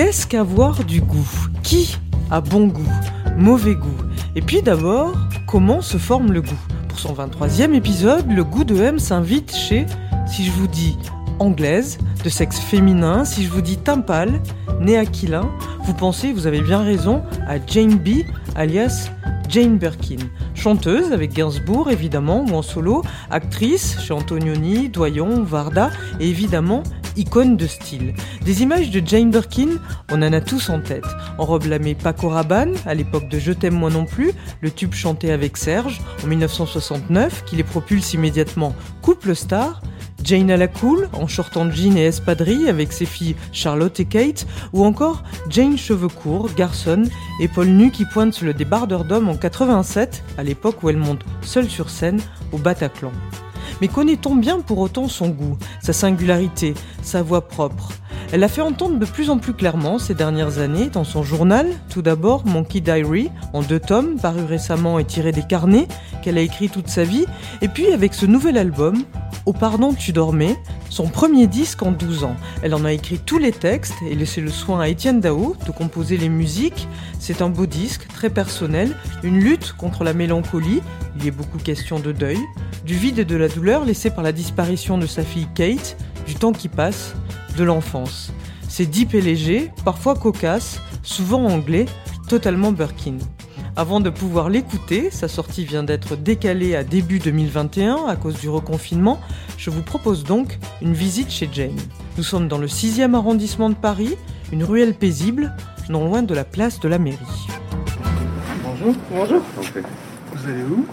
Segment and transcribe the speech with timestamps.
[0.00, 1.28] Qu'est-ce qu'avoir du goût?
[1.64, 1.98] Qui
[2.30, 2.92] a bon goût?
[3.36, 3.98] Mauvais goût?
[4.36, 5.12] Et puis d'abord,
[5.48, 6.60] comment se forme le goût?
[6.88, 9.86] Pour son 23e épisode, le goût de M s'invite chez,
[10.24, 10.96] si je vous dis
[11.40, 14.40] anglaise, de sexe féminin, si je vous dis timpale,
[14.80, 15.50] né aquilin,
[15.82, 18.22] vous pensez, vous avez bien raison, à Jane B,
[18.54, 19.10] alias
[19.48, 20.18] Jane Birkin.
[20.54, 25.90] Chanteuse avec Gainsbourg évidemment, ou en solo, actrice chez Antonioni, Doyon, Varda,
[26.20, 26.84] et évidemment
[27.18, 28.14] icône de style.
[28.44, 29.78] Des images de Jane Birkin,
[30.10, 31.06] on en a tous en tête.
[31.36, 34.94] En robe lamée Paco Rabanne, à l'époque de Je t'aime moi non plus, le tube
[34.94, 39.80] chanté avec Serge en 1969, qui les propulse immédiatement couple star,
[40.24, 44.04] Jane à la cool, en short en jean et espadrille avec ses filles Charlotte et
[44.04, 47.08] Kate, ou encore Jane cheveux courts, garçonne,
[47.40, 51.24] épaules nues qui pointent sur le débardeur d'hommes en 87, à l'époque où elle monte
[51.42, 52.20] seule sur scène
[52.52, 53.12] au Bataclan.
[53.80, 57.92] Mais connaît-on bien pour autant son goût, sa singularité, sa voix propre?
[58.30, 61.66] Elle l'a fait entendre de plus en plus clairement ces dernières années dans son journal,
[61.88, 65.88] tout d'abord Monkey Diary, en deux tomes, paru récemment et tiré des carnets
[66.22, 67.24] qu'elle a écrit toute sa vie,
[67.62, 69.02] et puis avec ce nouvel album,
[69.46, 70.58] Au pardon tu dormais,
[70.90, 72.36] son premier disque en 12 ans.
[72.62, 75.70] Elle en a écrit tous les textes et laissé le soin à Étienne Dao de
[75.70, 76.86] composer les musiques.
[77.18, 80.82] C'est un beau disque, très personnel, une lutte contre la mélancolie,
[81.16, 82.38] il y est beaucoup question de deuil,
[82.84, 86.34] du vide et de la douleur laissée par la disparition de sa fille Kate, du
[86.34, 87.14] temps qui passe,
[87.56, 88.32] de l'enfance.
[88.68, 91.86] C'est deep et léger, parfois cocasse, souvent anglais,
[92.28, 93.18] totalement Birkin.
[93.76, 98.48] Avant de pouvoir l'écouter, sa sortie vient d'être décalée à début 2021 à cause du
[98.48, 99.20] reconfinement,
[99.56, 101.76] je vous propose donc une visite chez Jane.
[102.16, 104.16] Nous sommes dans le 6e arrondissement de Paris,
[104.52, 105.54] une ruelle paisible,
[105.88, 107.46] non loin de la place de la mairie.
[108.64, 108.94] Bonjour.
[109.12, 109.42] Bonjour.
[109.60, 110.84] Vous allez où?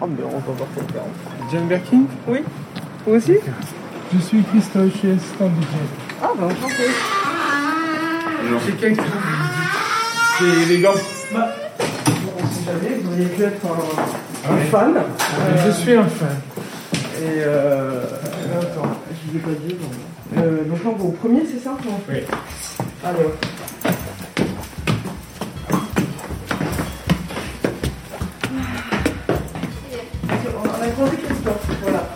[0.00, 1.02] Oh mais on va voir quelqu'un.
[1.50, 2.04] Jane Birkin?
[2.28, 2.40] Oui
[3.06, 3.34] Vous aussi?
[4.12, 5.50] Je suis Christophe, je suis assistant.
[6.22, 6.84] Ah bah enchanté.
[8.66, 9.02] C'est quelqu'un
[10.38, 10.94] C'est élégant.
[11.32, 11.48] Bah,
[11.78, 14.64] on sait jamais, vous auriez pu être un, un Ouais.
[14.70, 14.94] fan.
[15.66, 16.36] Je suis un fan.
[17.22, 18.02] Et euh,
[18.60, 18.96] Attends.
[19.10, 19.74] je vous ai pas dit.
[19.74, 20.38] donc.
[20.38, 21.76] Euh, donc là, on va au premier, c'est ça
[22.08, 22.16] Oui.
[23.04, 23.32] Alors.
[30.62, 32.08] On a croisé Christophe, voilà.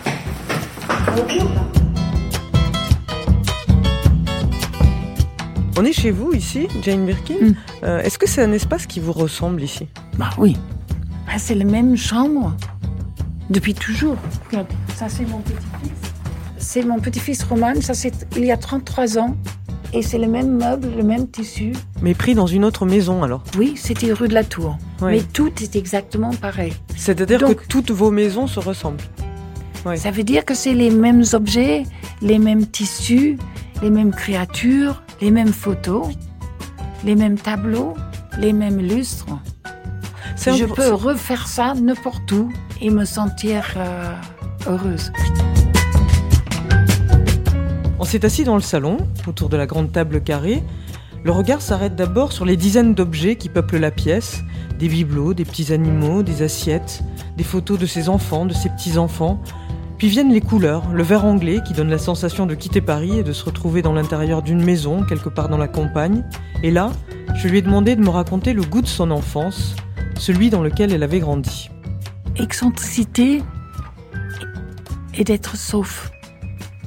[1.17, 1.68] Bonjour.
[5.81, 7.35] On est chez vous ici, Jane Birkin.
[7.41, 7.55] Mm.
[7.85, 9.87] Euh, Est-ce que c'est un espace qui vous ressemble ici?
[10.19, 10.57] Bah oui.
[11.25, 12.53] Bah, c'est la même chambre
[13.49, 14.17] depuis toujours.
[14.97, 15.93] Ça c'est mon petit-fils.
[16.59, 19.37] C'est mon petit-fils Roman, ça c'est il y a 33 ans.
[19.93, 21.73] Et c'est le même meuble, le même tissu.
[22.03, 23.45] Mais pris dans une autre maison alors?
[23.57, 24.79] Oui, c'était rue de la Tour.
[25.01, 25.13] Oui.
[25.13, 26.73] Mais tout est exactement pareil.
[26.97, 29.01] C'est-à-dire que toutes vos maisons se ressemblent
[29.87, 29.97] Oui.
[29.97, 31.85] Ça veut dire que c'est les mêmes objets,
[32.21, 33.39] les mêmes tissus,
[33.83, 36.09] les mêmes créatures, les mêmes photos,
[37.05, 37.95] les mêmes tableaux,
[38.39, 39.27] les mêmes lustres.
[40.37, 42.51] Je peu- peux refaire ça n'importe où
[42.81, 44.13] et me sentir euh,
[44.67, 45.13] heureuse.
[47.99, 50.63] On s'est assis dans le salon, autour de la grande table carrée.
[51.25, 54.43] Le regard s'arrête d'abord sur les dizaines d'objets qui peuplent la pièce.
[54.79, 57.03] Des bibelots, des petits animaux, des assiettes,
[57.37, 59.43] des photos de ses enfants, de ses petits-enfants.
[59.99, 63.23] Puis viennent les couleurs, le vert anglais qui donne la sensation de quitter Paris et
[63.25, 66.25] de se retrouver dans l'intérieur d'une maison, quelque part dans la campagne.
[66.63, 66.93] Et là,
[67.35, 69.75] je lui ai demandé de me raconter le goût de son enfance,
[70.17, 71.69] celui dans lequel elle avait grandi.
[72.37, 73.43] Excentricité
[75.15, 76.13] et d'être sauf.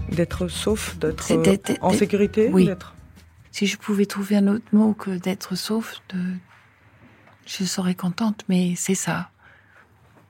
[0.10, 2.66] D'être sauf, d'être euh, en sécurité oui.
[2.66, 2.96] d'être-
[3.52, 6.20] Si je pouvais trouver un autre mot que d'être sauf, de...
[7.46, 9.30] je serais contente, mais c'est ça.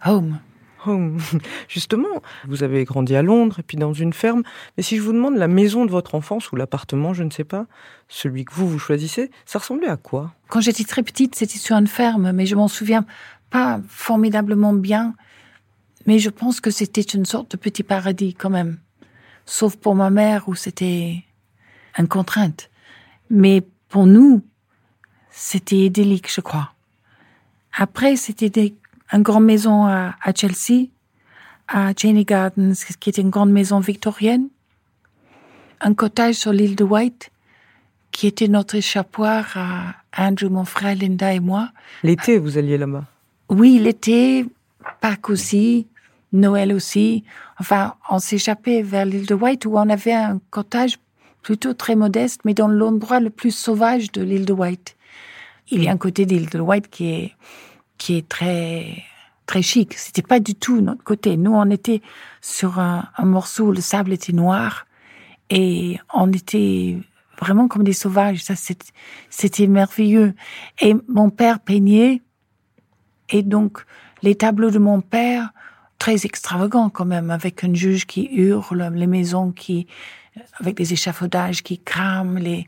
[0.06, 0.40] Home.
[0.86, 1.20] Home.
[1.68, 4.44] Justement, vous avez grandi à Londres et puis dans une ferme.
[4.78, 7.44] Mais si je vous demande la maison de votre enfance ou l'appartement, je ne sais
[7.44, 7.68] pas,
[8.08, 10.34] celui que vous vous choisissez, ça ressemblait à quoi?
[10.50, 13.06] Quand j'étais très petite, c'était sur une ferme, mais je m'en souviens
[13.50, 15.14] pas formidablement bien.
[16.08, 18.80] Mais je pense que c'était une sorte de petit paradis quand même.
[19.46, 21.24] Sauf pour ma mère où c'était
[21.98, 22.70] une contrainte.
[23.30, 24.44] Mais pour nous,
[25.30, 26.74] c'était idyllique, je crois.
[27.74, 28.74] Après, c'était
[29.12, 30.88] une grande maison à, à Chelsea,
[31.68, 34.48] à Cheney Gardens, qui était une grande maison victorienne.
[35.82, 37.32] Un cottage sur l'île de White,
[38.12, 41.70] qui était notre échappoir à Andrew, mon frère, Linda et moi.
[42.04, 43.06] L'été, vous alliez là-bas?
[43.50, 44.46] Oui, l'été,
[45.00, 45.88] Pâques aussi,
[46.34, 47.24] Noël aussi.
[47.60, 51.00] Enfin, on s'échappait vers l'île de White où on avait un cottage
[51.42, 54.96] plutôt très modeste, mais dans l'endroit le plus sauvage de l'île de White.
[55.70, 57.32] Il y a un côté de l'île de White qui est,
[58.02, 59.04] qui est très,
[59.46, 59.94] très chic.
[59.94, 61.38] C'était pas du tout notre côté.
[61.38, 62.02] Nous, on était
[62.42, 64.88] sur un, morceau où le sable était noir
[65.52, 66.98] et on était
[67.40, 68.44] vraiment comme des sauvages.
[68.44, 68.56] Ça,
[69.30, 70.34] c'était merveilleux.
[70.82, 72.24] Et mon père peignait,
[73.30, 73.86] et donc
[74.24, 75.52] les tableaux de mon père,
[76.00, 79.86] très extravagants quand même, avec un juge qui hurle, les maisons qui,
[80.60, 82.68] avec des échafaudages qui crament, les,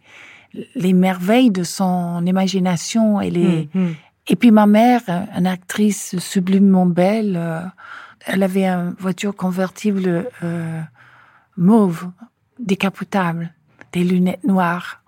[0.75, 3.95] les merveilles de son imagination et les, Hum, hum.
[4.27, 5.01] Et puis ma mère,
[5.37, 7.61] une actrice sublimement belle, euh,
[8.25, 10.81] elle avait une voiture convertible euh,
[11.57, 12.09] mauve,
[12.59, 13.53] décapotable,
[13.91, 15.01] des lunettes noires.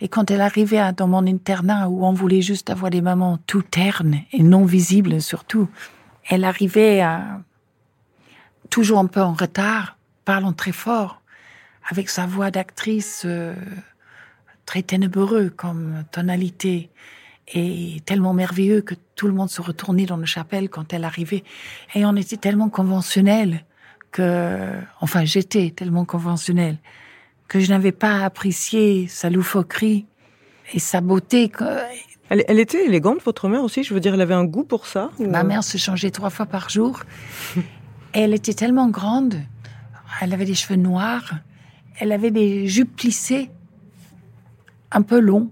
[0.00, 3.62] Et quand elle arrivait dans mon internat où on voulait juste avoir des mamans tout
[3.62, 5.68] ternes et non visibles surtout,
[6.28, 7.02] elle arrivait
[8.68, 11.22] toujours un peu en retard, parlant très fort,
[11.88, 13.54] avec sa voix d'actrice euh,
[14.64, 16.90] très ténébreux comme tonalité
[17.52, 21.44] et tellement merveilleux que tout le monde se retournait dans la chapelle quand elle arrivait.
[21.94, 23.64] Et on était tellement conventionnels
[24.10, 26.78] que, enfin, j'étais tellement conventionnelle
[27.48, 30.06] que je n'avais pas apprécié sa loufoquerie
[30.74, 31.52] et sa beauté.
[32.28, 34.86] Elle, elle était élégante, votre mère aussi Je veux dire, elle avait un goût pour
[34.86, 37.02] ça ou- Ma mère se changeait trois fois par jour.
[37.56, 37.60] Et
[38.20, 39.36] elle était tellement grande.
[40.20, 41.34] Elle avait des cheveux noirs.
[42.00, 43.50] Elle avait des jupes plissées,
[44.90, 45.50] un peu longs.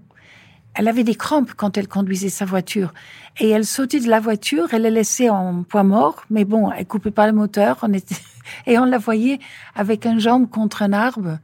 [0.75, 2.93] Elle avait des crampes quand elle conduisait sa voiture.
[3.39, 6.85] Et elle sautait de la voiture, elle la laissait en poids mort, mais bon, elle
[6.85, 7.79] coupait pas le moteur.
[7.81, 8.15] On était...
[8.67, 9.39] Et on la voyait
[9.73, 11.39] avec un jambe contre un arbre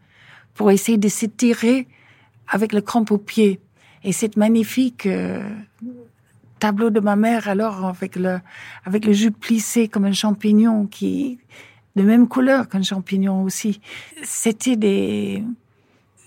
[0.53, 1.87] pour essayer de s'étirer
[2.47, 3.59] avec le crampe au pied.
[4.03, 5.41] Et cette magnifique euh,
[6.59, 8.39] tableau de ma mère, alors avec le,
[8.85, 11.39] avec le jupe plissé comme un champignon qui,
[11.95, 13.81] de même couleur qu'un champignon aussi.
[14.23, 15.43] C'était des,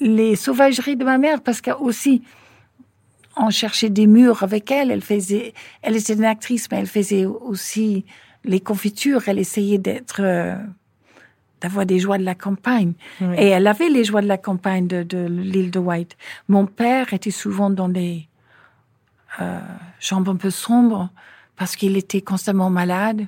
[0.01, 2.23] les sauvageries de ma mère parce qu'aussi,
[3.37, 4.91] on cherchait des murs avec elle.
[4.91, 8.05] Elle faisait, elle était une actrice, mais elle faisait aussi
[8.45, 9.29] les confitures.
[9.29, 10.57] Elle essayait d'être, euh,
[11.61, 12.93] d'avoir des joies de la campagne.
[13.21, 13.35] Oui.
[13.39, 16.17] Et elle avait les joies de la campagne de, de l'île de White.
[16.49, 18.29] Mon père était souvent dans des
[19.41, 19.59] euh,
[19.99, 21.11] chambres un peu sombres
[21.57, 23.27] parce qu'il était constamment malade.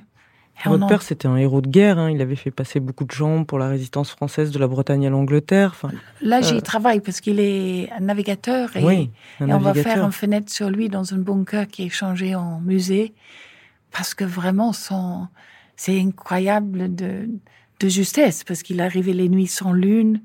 [0.65, 1.99] On Votre père, c'était un héros de guerre.
[1.99, 2.09] hein.
[2.09, 5.09] Il avait fait passer beaucoup de gens pour la résistance française de la Bretagne à
[5.09, 5.71] l'Angleterre.
[5.73, 9.59] Enfin, Là, j'y Euh, travaille parce qu'il est un navigateur et, oui, un et on
[9.59, 13.13] va faire une fenêtre sur lui dans un bunker qui est changé en musée
[13.91, 15.27] parce que vraiment, son,
[15.75, 17.29] c'est incroyable de,
[17.79, 20.21] de justesse parce qu'il arrivait les nuits sans lune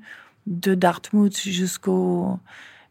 [0.47, 2.39] de Dartmouth jusqu'au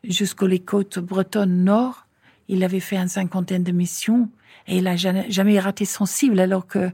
[0.05, 2.06] jusqu'aux les côtes bretonnes nord.
[2.49, 4.29] Il avait fait une cinquantaine de missions
[4.67, 6.91] et il a jamais, jamais raté son cible alors que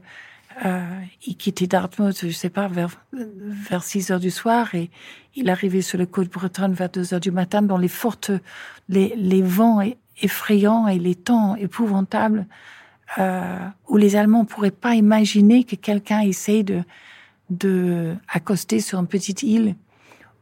[0.65, 4.89] euh, il quittait Dartmouth, je sais pas, vers, vers 6 heures du soir et
[5.35, 8.31] il arrivait sur le côte bretonne vers 2 heures du matin dans les fortes,
[8.89, 9.81] les, les vents
[10.21, 12.45] effrayants et les temps épouvantables
[13.17, 13.57] euh,
[13.87, 16.83] où les Allemands pourraient pas imaginer que quelqu'un essaye de,
[17.49, 19.75] de accoster sur une petite île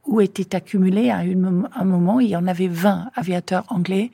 [0.06, 4.12] où étaient accumulés à une- un moment, il y en avait 20 aviateurs anglais,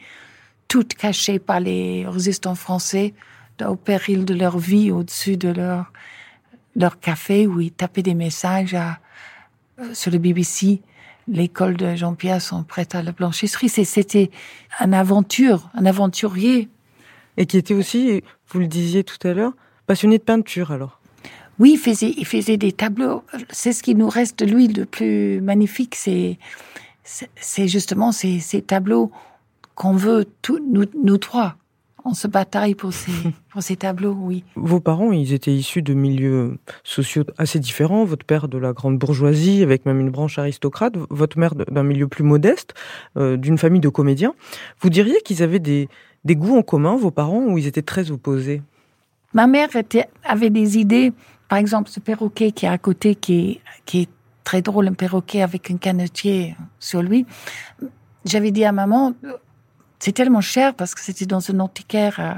[0.68, 3.14] toutes cachées par les résistants français,
[3.62, 5.92] au péril de leur vie au-dessus de leur,
[6.76, 9.00] leur café où ils tapaient des messages à,
[9.80, 10.82] euh, sur le BBC.
[11.28, 13.70] L'école de Jean-Pierre sont prêtes à la blanchisserie.
[13.70, 14.30] C'était
[14.84, 16.68] une aventure, un aventurier.
[17.38, 19.54] Et qui était aussi, vous le disiez tout à l'heure,
[19.88, 21.00] passionné de peinture alors.
[21.60, 23.24] Oui, il faisait, il faisait des tableaux.
[23.50, 25.96] C'est ce qui nous reste de lui de plus magnifique.
[25.96, 26.38] C'est,
[27.04, 29.12] c'est- justement ces, ces tableaux
[29.76, 31.56] qu'on veut, tous, nous, nous trois.
[32.06, 33.12] On se bataille pour ces,
[33.50, 34.44] pour ces tableaux, oui.
[34.56, 38.04] Vos parents, ils étaient issus de milieux sociaux assez différents.
[38.04, 40.96] Votre père de la grande bourgeoisie, avec même une branche aristocrate.
[41.10, 42.74] Votre mère d'un milieu plus modeste,
[43.18, 44.34] euh, d'une famille de comédiens.
[44.82, 45.88] Vous diriez qu'ils avaient des,
[46.26, 48.62] des goûts en commun, vos parents, ou ils étaient très opposés?
[49.34, 51.14] Ma mère était, avait des idées,
[51.50, 54.10] par exemple, ce perroquet qui est à côté, qui est, qui est
[54.44, 57.26] très drôle, un perroquet avec un canetier sur lui.
[58.26, 59.14] J'avais dit à maman,
[60.04, 62.36] c'est tellement cher parce que c'était dans un antiquaire à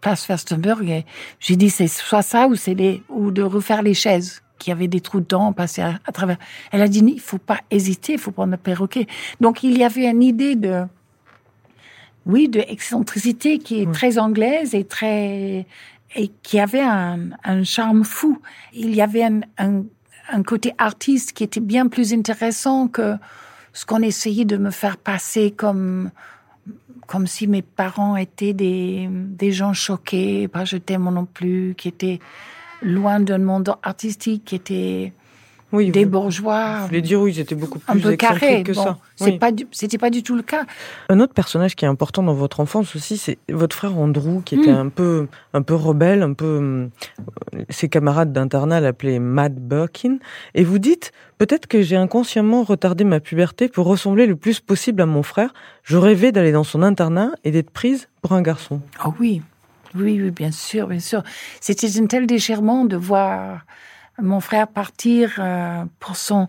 [0.00, 1.06] Place Verstenberg et
[1.38, 4.88] j'ai dit c'est soit ça ou c'est les, ou de refaire les chaises qui avaient
[4.88, 6.36] des trous dedans, passer à, à travers.
[6.72, 9.06] Elle a dit, il faut pas hésiter, il faut prendre le perroquet.
[9.40, 10.82] Donc il y avait une idée de,
[12.24, 15.64] oui, de excentricité qui est très anglaise et très
[16.16, 18.40] et qui avait un, un charme fou.
[18.72, 19.84] Il y avait un, un,
[20.28, 23.14] un côté artiste qui était bien plus intéressant que
[23.72, 26.10] ce qu'on essayait de me faire passer comme
[27.06, 32.20] comme si mes parents étaient des, gens choqués, pas jetés moi non plus, qui étaient
[32.82, 35.12] loin d'un monde artistique, qui étaient
[35.72, 38.62] Oui, des vous- bourgeois, Je voulais dire oui, ils étaient beaucoup un plus peu carrés.
[38.62, 38.98] que Bon, ça.
[39.16, 40.64] c'est pas du- c'était pas du tout le cas.
[41.08, 44.54] Un autre personnage qui est important dans votre enfance aussi, c'est votre frère Andrew, qui
[44.54, 44.76] était Mm.
[44.76, 46.58] un peu, un peu rebelle, un peu.
[46.58, 46.90] hum,
[47.68, 50.18] Ses camarades d'internat l'appelaient Mad Birkin.
[50.54, 55.02] Et vous dites, peut-être que j'ai inconsciemment retardé ma puberté pour ressembler le plus possible
[55.02, 55.52] à mon frère.
[55.82, 58.80] Je rêvais d'aller dans son internat et d'être prise pour un garçon.
[59.00, 59.42] Ah oui,
[59.94, 61.22] oui, oui, bien sûr, bien sûr.
[61.60, 63.64] C'était un tel déchirement de voir
[64.20, 66.48] mon frère partir euh, pour son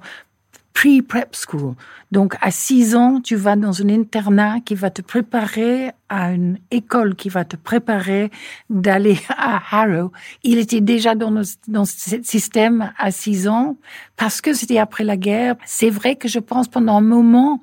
[0.74, 1.74] pre-prep school.
[2.12, 6.59] Donc, à six ans, tu vas dans un internat qui va te préparer à une
[6.69, 8.29] école qui va te préparer
[8.69, 10.12] d'aller à Harrow.
[10.43, 13.75] Il était déjà dans, dans ce système à six ans
[14.17, 15.55] parce que c'était après la guerre.
[15.65, 17.59] C'est vrai que je pense pendant un moment,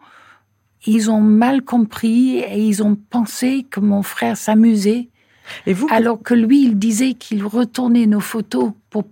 [0.85, 5.09] ils ont mal compris et ils ont pensé que mon frère s'amusait,
[5.67, 9.05] Et vous, alors que lui, il disait qu'il retournait nos photos pour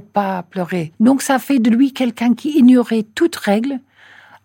[0.00, 0.92] pas pleurer.
[1.00, 3.80] Donc ça fait de lui quelqu'un qui ignorait toute règle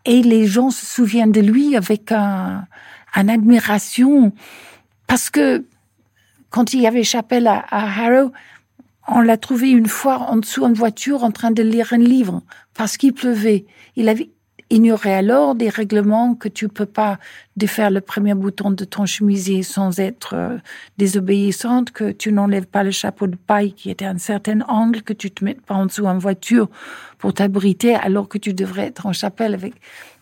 [0.05, 2.65] et les gens se souviennent de lui avec un,
[3.13, 4.33] un admiration
[5.07, 5.65] parce que
[6.49, 8.31] quand il y avait chapelle à, à Harrow,
[9.07, 12.41] on l'a trouvé une fois en dessous en voiture en train de lire un livre
[12.75, 13.65] parce qu'il pleuvait.
[13.95, 14.29] Il avait
[14.69, 17.17] ignoré alors des règlements que tu peux pas
[17.55, 20.57] défaire le premier bouton de ton chemisier sans être euh,
[20.97, 25.01] désobéissante, que tu n'enlèves pas le chapeau de paille qui était à un certain angle,
[25.01, 26.67] que tu te mettes pas en dessous en voiture
[27.17, 29.73] pour t'abriter alors que tu devrais être en chapelle avec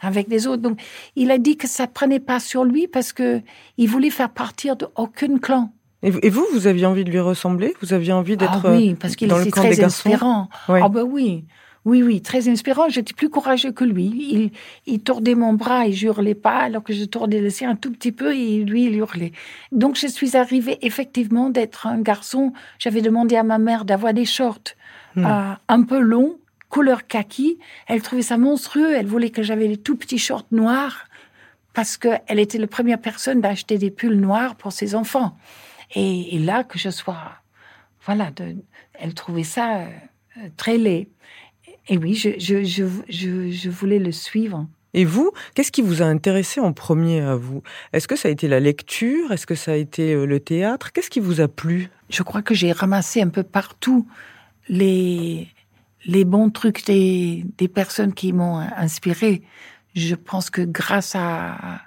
[0.01, 0.61] avec les autres.
[0.61, 0.79] Donc
[1.15, 3.41] il a dit que ça prenait pas sur lui parce que
[3.77, 5.71] il voulait faire partir de aucun clan.
[6.03, 7.73] et vous, vous, aviez envie de lui ressembler?
[7.81, 10.09] Vous aviez envie d'être Ah oui, euh, parce qu'il dans le était très garçons?
[10.09, 10.49] inspirant.
[10.67, 11.45] Ah ben oui,
[11.85, 12.89] oui, oui, très inspirant.
[12.89, 14.05] J'étais plus courageux que lui.
[14.05, 14.51] Il,
[14.85, 17.75] il tordait mon bras et je hurlais pas, alors que je tordais le sien un
[17.75, 19.31] tout petit peu et lui, il hurlait.
[19.71, 22.51] Donc je suis arrivée effectivement d'être un garçon.
[22.79, 24.59] J'avais demandé à ma mère d'avoir des shorts
[25.15, 25.25] Hmm.
[25.25, 26.37] euh, un peu longs,
[26.69, 27.57] couleur kaki.
[27.87, 28.93] Elle trouvait ça monstrueux.
[28.93, 31.05] Elle voulait que j'avais les tout petits shorts noirs
[31.73, 35.37] parce qu'elle était la première personne d'acheter des pulls noirs pour ses enfants.
[35.95, 37.31] Et, et là, que je sois...
[38.05, 38.57] Voilà, de-
[38.93, 39.87] elle trouvait ça euh,
[40.55, 41.07] très laid.
[41.89, 44.67] Et oui, je, je, je, je, je voulais le suivre.
[44.93, 47.61] Et vous, qu'est-ce qui vous a intéressé en premier à vous?
[47.93, 49.31] Est-ce que ça a été la lecture?
[49.31, 50.91] Est-ce que ça a été euh, le théâtre?
[50.91, 51.89] Qu'est-ce qui vous a plu?
[52.09, 54.07] Je crois que j'ai ramassé un peu partout
[54.69, 55.47] les,
[56.05, 59.43] les bons trucs des, des personnes qui m'ont inspiré.
[59.93, 61.81] Je pense que grâce à,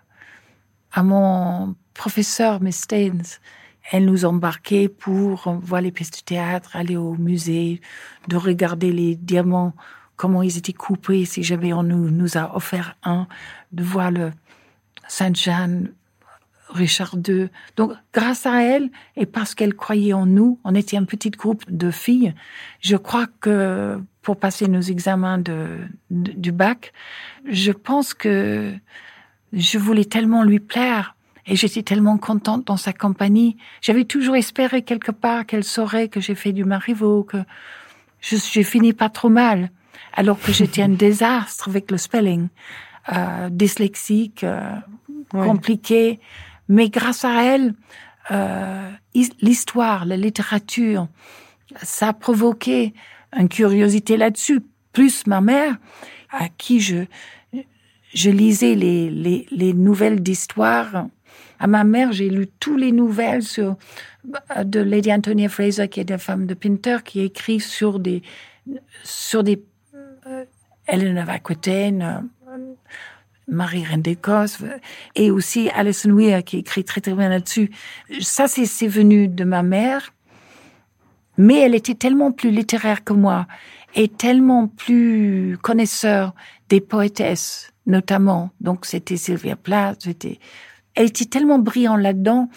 [0.93, 3.23] à mon professeur, Miss Staines,
[3.91, 7.81] elle nous embarquait pour voir les pièces de théâtre, aller au musée,
[8.29, 9.75] de regarder les diamants,
[10.17, 13.27] comment ils étaient coupés, si jamais on nous, nous a offert un,
[13.73, 14.31] de voir le
[15.09, 15.87] Saint-Jean,
[16.69, 17.49] Richard II.
[17.77, 21.65] Donc, grâce à elle, et parce qu'elle croyait en nous, on était un petit groupe
[21.69, 22.33] de filles.
[22.81, 25.79] Je crois que pour passer nos examens de-
[26.11, 26.93] du bac,
[27.49, 28.73] je pense que
[29.53, 31.17] je voulais tellement lui plaire
[31.51, 33.57] et j'étais tellement contente dans sa compagnie.
[33.83, 37.39] J'avais toujours espéré quelque part qu'elle saurait que j'ai fait du Marivaux, que
[38.21, 39.71] je- j'ai fini pas trop mal,
[40.15, 42.49] alors que j'étais un désastre avec le spelling,
[43.13, 44.61] euh, dyslexique, euh,
[45.33, 45.47] Ouais.
[45.47, 46.19] compliqué.
[46.69, 47.75] Mais grâce à elle,
[48.31, 51.09] euh, is- l'histoire, la littérature,
[51.83, 52.95] ça a provoqué
[53.37, 54.61] une curiosité là-dessus.
[54.93, 55.77] Plus ma mère,
[56.31, 57.05] à qui je,
[58.13, 61.07] je lisais les, les, les nouvelles d'histoire.
[61.61, 63.77] À ma mère, j'ai lu tous les nouvelles sur,
[64.65, 68.23] de Lady Antonia Fraser, qui est la femme de Pinter, qui écrit sur des,
[69.05, 69.63] sur des,
[70.27, 70.45] euh,
[70.87, 72.57] Helen of Aquitaine, euh,
[73.47, 74.59] Marie Reine d'Écosse,
[75.15, 77.71] et aussi Alison Weir, qui écrit très très bien là-dessus.
[78.21, 80.15] Ça, c'est, c'est venu de ma mère.
[81.37, 83.47] Mais elle était tellement plus littéraire que moi
[83.95, 86.35] et tellement plus connaisseur
[86.69, 88.51] des poétesses, notamment.
[88.61, 90.39] Donc, c'était Sylvia Plath, c'était,
[90.95, 92.49] elle était tellement brillante là-dedans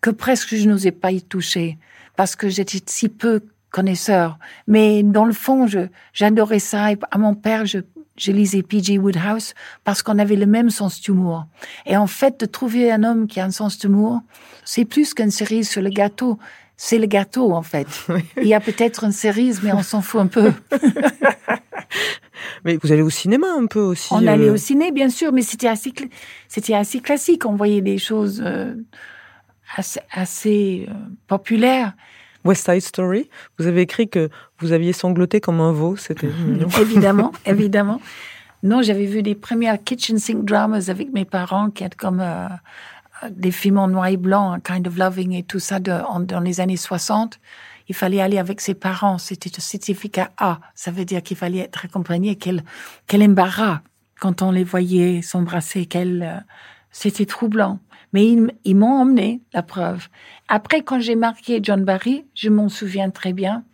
[0.00, 1.78] que presque je n'osais pas y toucher
[2.16, 4.38] parce que j'étais si peu connaisseur.
[4.68, 6.92] Mais dans le fond, je, j'adorais ça.
[6.92, 7.78] Et à mon père, je,
[8.16, 8.98] je lisais P.G.
[8.98, 11.46] Woodhouse parce qu'on avait le même sens d'humour.
[11.84, 14.20] Et en fait, de trouver un homme qui a un sens d'humour,
[14.64, 16.38] c'est plus qu'une cerise sur le gâteau.
[16.76, 17.88] C'est le gâteau, en fait.
[18.36, 20.52] Il y a peut-être une cerise, mais on s'en fout un peu.
[22.64, 24.12] Mais vous allez au cinéma un peu aussi.
[24.12, 26.10] On euh, allait au ciné, bien sûr, mais c'était assez, cl-
[26.48, 27.46] c'était assez classique.
[27.46, 28.74] On voyait des choses euh,
[29.76, 30.92] assez, assez euh,
[31.26, 31.92] populaires.
[32.44, 33.30] West Side Story.
[33.58, 35.96] Vous avez écrit que vous aviez sangloté comme un veau.
[35.96, 36.68] C'était mignon.
[36.80, 38.00] évidemment, évidemment.
[38.62, 42.48] Non, j'avais vu des premières kitchen sink dramas avec mes parents qui étaient comme euh,
[43.30, 46.20] des films en noir et blanc, un kind of loving et tout ça de, en-
[46.20, 47.38] dans les années 60.
[47.88, 49.18] Il fallait aller avec ses parents.
[49.18, 50.60] C'était un certificat A.
[50.74, 52.36] Ça veut dire qu'il fallait être accompagné.
[52.36, 52.64] Quel,
[53.06, 53.80] quel embarras
[54.20, 55.86] quand on les voyait s'embrasser.
[55.86, 56.40] Quel, euh,
[56.90, 57.80] c'était troublant.
[58.12, 60.08] Mais ils, ils m'ont emmené, la preuve.
[60.48, 63.64] Après, quand j'ai marqué John Barry, je m'en souviens très bien.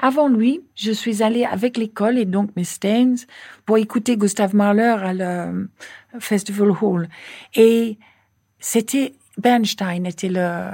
[0.00, 3.18] Avant lui, je suis allée avec l'école et donc Miss Staines
[3.66, 5.70] pour écouter Gustav Mahler à le
[6.20, 7.08] Festival Hall.
[7.54, 7.98] Et
[8.60, 10.70] c'était Bernstein était le,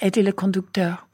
[0.00, 1.08] était le conducteur.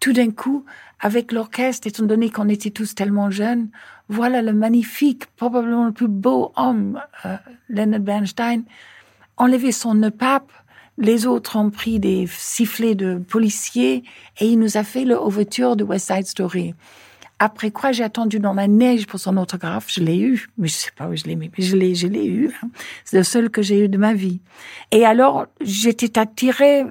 [0.00, 0.64] Tout d'un coup,
[1.00, 3.68] avec l'orchestre, étant donné qu'on était tous tellement jeunes,
[4.08, 7.36] voilà le magnifique, probablement le plus beau homme, euh,
[7.68, 8.62] Leonard Bernstein,
[9.36, 10.52] enlevé son nœud pape.
[10.98, 14.04] Les autres ont pris des sifflets de policiers
[14.38, 16.74] et il nous a fait le ouverture de West Side Story.
[17.40, 19.86] Après quoi, j'ai attendu dans la neige pour son autographe.
[19.88, 22.06] Je l'ai eu, mais je sais pas où je l'ai mis, mais je l'ai, je
[22.06, 22.52] l'ai eu.
[22.62, 22.68] hein.
[23.04, 24.40] C'est le seul que j'ai eu de ma vie.
[24.92, 26.84] Et alors, j'étais attirée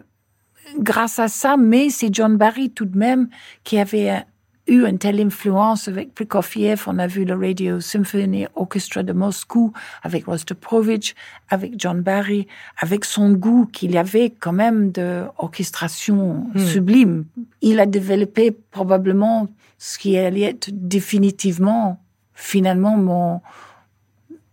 [0.77, 3.29] grâce à ça, mais c'est John Barry tout de même
[3.63, 4.19] qui avait euh,
[4.67, 6.83] eu une telle influence avec Prokofiev.
[6.87, 11.15] On a vu le Radio Symphony Orchestra de Moscou avec Rostroprovich,
[11.49, 12.47] avec John Barry,
[12.79, 17.25] avec son goût qu'il avait quand même de orchestration sublime.
[17.61, 21.99] Il a développé probablement ce qui allait être définitivement,
[22.33, 23.41] finalement, mon,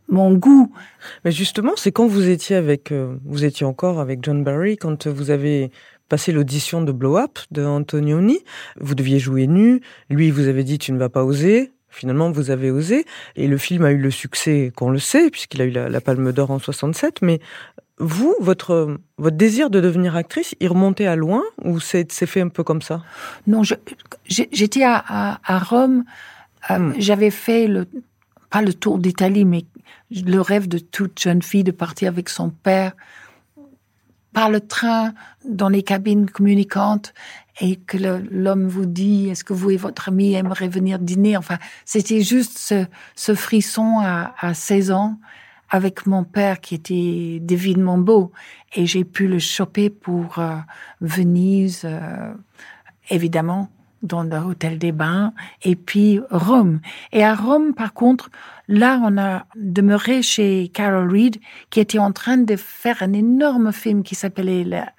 [0.08, 0.72] mon goût.
[1.24, 5.06] Mais justement, c'est quand vous étiez avec, euh, vous étiez encore avec John Barry, quand
[5.06, 5.70] vous avez
[6.10, 8.40] passé l'audition de Blow Up de Antonioni,
[8.78, 12.50] vous deviez jouer nu, lui vous avez dit tu ne vas pas oser, finalement vous
[12.50, 15.70] avez osé, et le film a eu le succès qu'on le sait, puisqu'il a eu
[15.70, 17.40] la, la Palme d'Or en 67, mais
[17.98, 22.48] vous, votre, votre désir de devenir actrice, il remontait à loin, ou c'est fait un
[22.48, 23.02] peu comme ça?
[23.46, 23.62] Non,
[24.26, 26.04] j'étais à, à, à Rome.
[26.70, 26.92] euh, Hmm.
[26.98, 27.86] J'avais fait le
[28.50, 29.64] pas le tour d'Italie, mais
[30.10, 32.92] le rêve de toute jeune fille de partir avec son père
[34.32, 35.12] par le train
[35.44, 37.12] dans les cabines communicantes
[37.60, 37.96] et que
[38.30, 41.36] l'homme vous dit est-ce que vous et votre ami aimeraient venir dîner?
[41.36, 45.18] Enfin c'était juste ce, ce frisson à, à 16 ans
[45.68, 48.32] avec mon père qui était divinement beau
[48.74, 50.56] et j'ai pu le choper pour euh,
[51.00, 52.32] Venise euh,
[53.08, 53.70] évidemment
[54.02, 55.32] dans le hôtel des bains
[55.62, 56.80] et puis Rome
[57.12, 58.30] et à Rome par contre
[58.68, 61.36] là on a demeuré chez Carol Reed
[61.70, 64.92] qui était en train de faire un énorme film qui s'appelait la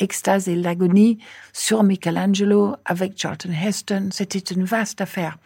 [0.00, 1.18] Extase et l'agonie
[1.52, 4.10] sur Michelangelo avec Charlton Heston.
[4.12, 5.38] C'était une vaste affaire.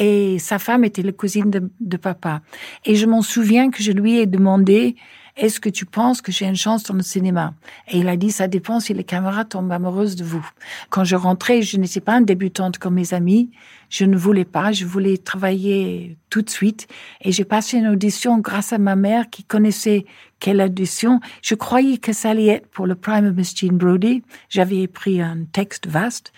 [0.00, 2.40] Et sa femme était la cousine de papa.
[2.84, 4.96] Et je m'en souviens que je lui ai demandé
[5.34, 7.54] est-ce que tu penses que j'ai une chance dans le cinéma?
[7.88, 10.46] Et il a dit, ça dépend si les caméras tombent amoureuses de vous.
[10.90, 13.50] Quand je rentrais, je n'étais pas une débutante comme mes amis.
[13.88, 16.86] Je ne voulais pas, je voulais travailler tout de suite.
[17.22, 20.04] Et j'ai passé une audition grâce à ma mère qui connaissait
[20.38, 21.20] quelle audition.
[21.40, 24.22] Je croyais que ça allait être pour le Prime of Miss Jean Brody.
[24.50, 26.32] J'avais pris un texte vaste.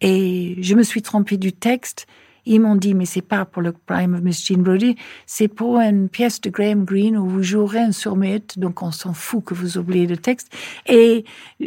[0.00, 2.06] Et je me suis trompée du texte.
[2.46, 5.78] Ils m'ont dit, mais c'est pas pour le Prime of Miss Jean Brody, c'est pour
[5.78, 9.54] une pièce de Graham Greene où vous jouerez un surmute, donc on s'en fout que
[9.54, 10.52] vous oubliez le texte.
[10.86, 11.24] Et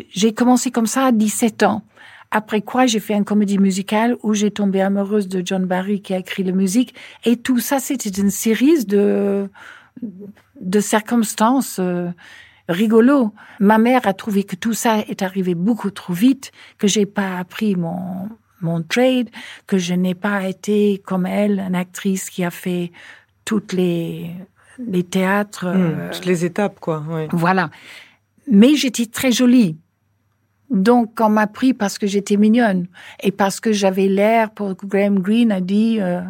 [0.09, 1.83] j'ai commencé comme ça à 17 ans.
[2.31, 6.15] Après quoi, j'ai fait une comédie musicale où j'ai tombé amoureuse de John Barry qui
[6.15, 6.95] a écrit la musique.
[7.25, 9.47] Et tout ça, c'était une série de,
[10.59, 12.09] de circonstances euh,
[12.67, 13.33] rigolo.
[13.59, 17.37] Ma mère a trouvé que tout ça est arrivé beaucoup trop vite, que j'ai pas
[17.37, 18.29] appris mon,
[18.63, 19.29] mon trade,
[19.67, 22.91] que je n'ai pas été comme elle, une actrice qui a fait
[23.45, 24.31] toutes les,
[24.79, 25.65] les théâtres.
[25.67, 27.03] euh, Hmm, Toutes les étapes, quoi.
[27.31, 27.69] voilà.
[28.49, 29.77] Mais j'étais très jolie.
[30.69, 32.87] Donc, on m'a pris parce que j'étais mignonne
[33.21, 36.21] et parce que j'avais l'air, pour Graham Greene a dit, euh,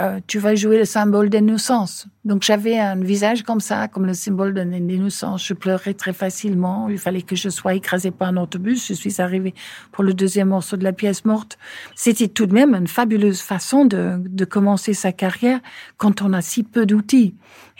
[0.00, 2.06] euh, tu vas jouer le symbole d'innocence.
[2.24, 5.44] Donc, j'avais un visage comme ça, comme le symbole de l'innocence.
[5.44, 6.88] Je pleurais très facilement.
[6.88, 8.86] Il fallait que je sois écrasée par un autobus.
[8.86, 9.54] Je suis arrivée
[9.90, 11.58] pour le deuxième morceau de la pièce morte.
[11.96, 15.60] C'était tout de même une fabuleuse façon de, commencer sa carrière
[15.96, 17.34] quand on a si peu d'outils.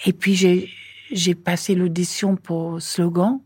[0.05, 0.35] Et puis,
[1.12, 3.38] j'ai passé l'audition pour Slogan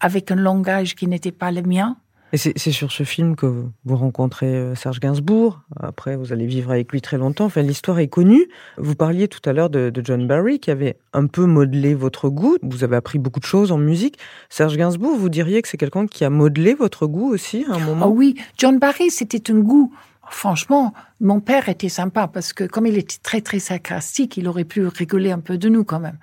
[0.00, 1.96] avec un langage qui n'était pas le mien.
[2.32, 3.46] Et c'est sur ce film que
[3.84, 5.60] vous rencontrez euh, Serge Gainsbourg.
[5.80, 7.46] Après, vous allez vivre avec lui très longtemps.
[7.46, 8.48] Enfin, l'histoire est connue.
[8.78, 12.56] Vous parliez tout à l'heure de, John Barry qui avait un peu modelé votre goût.
[12.62, 14.18] Vous avez appris beaucoup de choses en musique.
[14.48, 17.78] Serge Gainsbourg, vous diriez que c'est quelqu'un qui a modelé votre goût aussi à un
[17.80, 18.06] moment?
[18.06, 19.92] Oh oui, John Barry, c'était un goût.
[20.30, 24.64] Franchement, mon père était sympa parce que comme il était très très sarcastique, il aurait
[24.64, 26.18] pu rigoler un peu de nous quand même.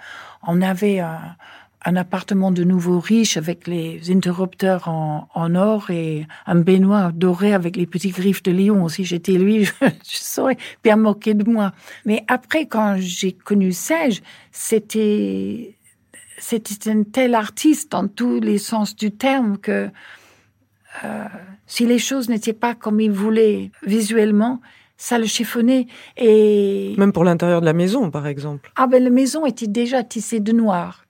[0.48, 1.36] On avait un,
[1.88, 7.54] un appartement de nouveau riche avec les interrupteurs en, en, or et un baignoire doré
[7.54, 8.90] avec les petits griffes de lion.
[8.90, 11.72] Si j'étais lui, je, je, serais bien moqué de moi.
[12.06, 14.22] Mais après, quand j'ai connu Serge,
[14.52, 15.78] c'était
[16.38, 19.90] c'était un tel artiste dans tous les sens du terme que
[21.06, 21.26] euh,
[21.68, 24.60] si les choses n'étaient pas comme il voulait visuellement,
[24.98, 25.88] ça le chiffonnait.
[26.18, 28.72] Et même pour l'intérieur de la maison, par exemple.
[28.76, 31.07] Ah ben la maison était déjà tissée de noir.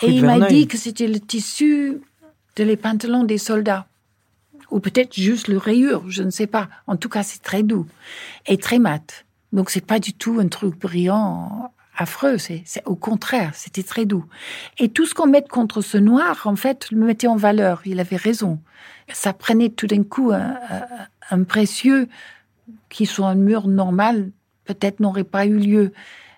[0.00, 2.00] Et il m'a dit que c'était le tissu
[2.56, 3.86] de les pantalons des soldats.
[4.70, 6.68] Ou peut-être juste le rayure, je ne sais pas.
[6.86, 7.86] En tout cas, c'est très doux
[8.46, 9.26] et très mat.
[9.52, 12.38] Donc c'est pas du tout un truc brillant, affreux.
[12.38, 14.24] C'est au contraire, c'était très doux.
[14.78, 17.82] Et tout ce qu'on met contre ce noir, en fait, le mettait en valeur.
[17.84, 18.58] Il avait raison.
[19.12, 20.56] Ça prenait tout d'un coup un,
[21.30, 22.08] un, précieux
[22.88, 24.30] qui sur un mur normal
[24.64, 25.92] peut-être n'aurait pas eu lieu.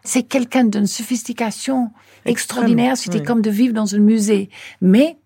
[0.04, 1.90] C'est quelqu'un d'une sophistication
[2.26, 2.96] extraordinaire.
[2.96, 4.50] C'était comme de vivre dans un musée.
[4.82, 5.16] Mais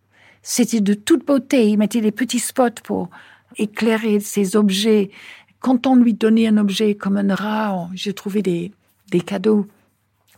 [0.43, 1.69] c'était de toute beauté.
[1.69, 3.11] Il mettait des petits spots pour
[3.57, 5.11] éclairer ses objets.
[5.61, 8.73] Quand on lui donnait un objet comme un rat, j'ai trouvé des,
[9.11, 9.67] des cadeaux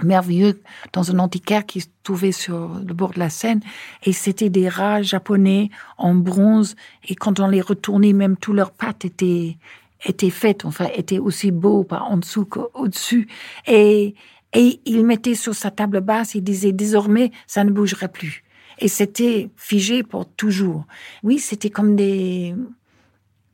[0.03, 0.61] merveilleux
[0.93, 3.61] dans un antiquaire qui se trouvait sur le bord de la Seine
[4.05, 6.77] et c'était des rats japonais en bronze
[7.07, 9.59] et quand on les retournait même tous leurs pattes étaient
[10.05, 13.29] étaient faites enfin étaient aussi beaux par en dessous qu'au-dessus
[13.67, 14.15] et
[14.53, 18.43] et il mettait sur sa table basse, il disait désormais, ça ne bougerait plus.
[18.79, 20.87] Et c'était figé pour toujours.
[21.23, 22.55] Oui, c'était comme des,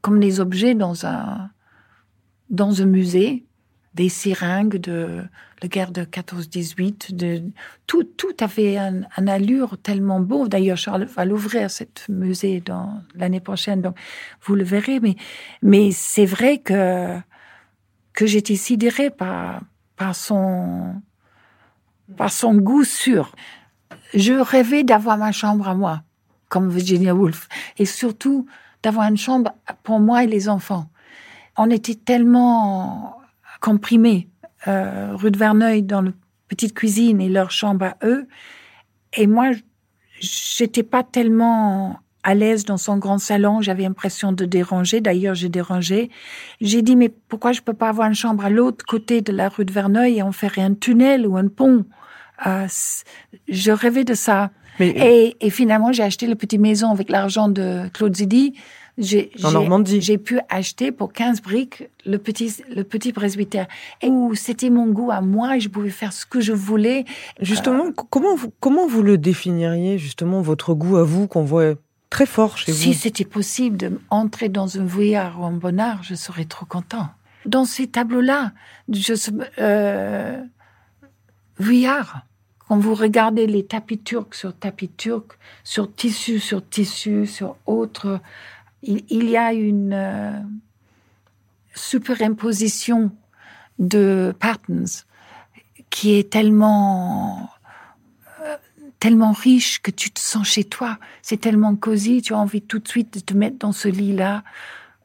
[0.01, 1.51] comme des objets dans un,
[2.49, 3.45] dans un musée,
[3.95, 5.23] des seringues de
[5.63, 7.43] la guerre de 14-18, de,
[7.87, 8.07] tout,
[8.41, 10.49] avait un, allure tellement beau.
[10.49, 13.97] D'ailleurs, Charles va l'ouvrir, cet musée, dans l'année prochaine, donc
[14.43, 15.01] vous le verrez.
[15.63, 17.19] Mais, c'est vrai que,
[18.13, 19.63] que j'étais sidérée par
[20.15, 20.95] son,
[22.17, 23.33] par son goût sûr.
[24.15, 26.03] Je rêvais d'avoir ma chambre à moi,
[26.49, 28.47] comme Virginia Woolf, et surtout
[28.83, 30.89] d'avoir une chambre pour moi et les enfants.
[31.57, 33.19] On était tellement
[33.61, 34.29] comprimés,
[34.69, 36.13] euh, rue de Verneuil, dans la
[36.49, 38.27] petite cuisine et leur chambre à eux,
[39.13, 39.51] et moi,
[40.21, 43.63] j'étais pas tellement à l'aise dans son grand salon.
[43.63, 45.01] J'avais l'impression de déranger.
[45.01, 46.11] D'ailleurs, j'ai dérangé.
[46.61, 49.49] J'ai dit, mais pourquoi je peux pas avoir une chambre à l'autre côté de la
[49.49, 51.85] rue de Verneuil et on ferait un tunnel ou un pont?
[52.47, 52.67] Euh,
[53.49, 54.51] je rêvais de ça.
[54.81, 54.89] Mais...
[54.89, 58.55] Et, et, finalement, j'ai acheté la petite maison avec l'argent de Claude Zidi.
[58.99, 60.01] J'ai, en Normandie.
[60.01, 63.67] J'ai pu acheter pour 15 briques le petit, le petit presbytère.
[64.01, 67.05] Et où c'était mon goût à moi et je pouvais faire ce que je voulais.
[67.41, 67.93] Justement, euh...
[68.11, 71.75] comment vous, comment vous le définiriez, justement, votre goût à vous qu'on voit
[72.09, 72.93] très fort chez si vous?
[72.93, 77.09] Si c'était possible d'entrer dans un Vuillard ou un Bonnard, je serais trop content.
[77.45, 78.53] Dans ces tableaux-là,
[78.89, 79.13] je,
[79.59, 80.43] euh,
[81.59, 82.23] Vuillard,
[82.67, 88.21] quand vous regardez les tapis turcs sur tapis turcs, sur tissu sur tissu, sur autre,
[88.83, 90.41] il, y a une euh,
[91.75, 93.11] superimposition
[93.79, 94.87] de patterns
[95.91, 97.51] qui est tellement
[98.99, 100.99] tellement riche que tu te sens chez toi.
[101.23, 104.43] C'est tellement cosy, tu as envie tout de suite de te mettre dans ce lit-là.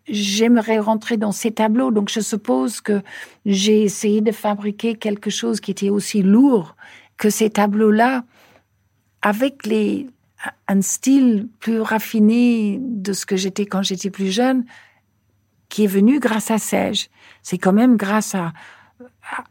[0.08, 3.02] J'aimerais rentrer dans ces tableaux, donc je suppose que
[3.46, 6.76] j'ai essayé de fabriquer quelque chose qui était aussi lourd
[7.18, 8.24] que ces tableaux-là,
[9.22, 10.08] avec les,
[10.68, 14.66] un style plus raffiné de ce que j'étais quand j'étais plus jeune,
[15.70, 17.10] qui est venu grâce à Serge.
[17.44, 18.54] C'est quand même grâce à,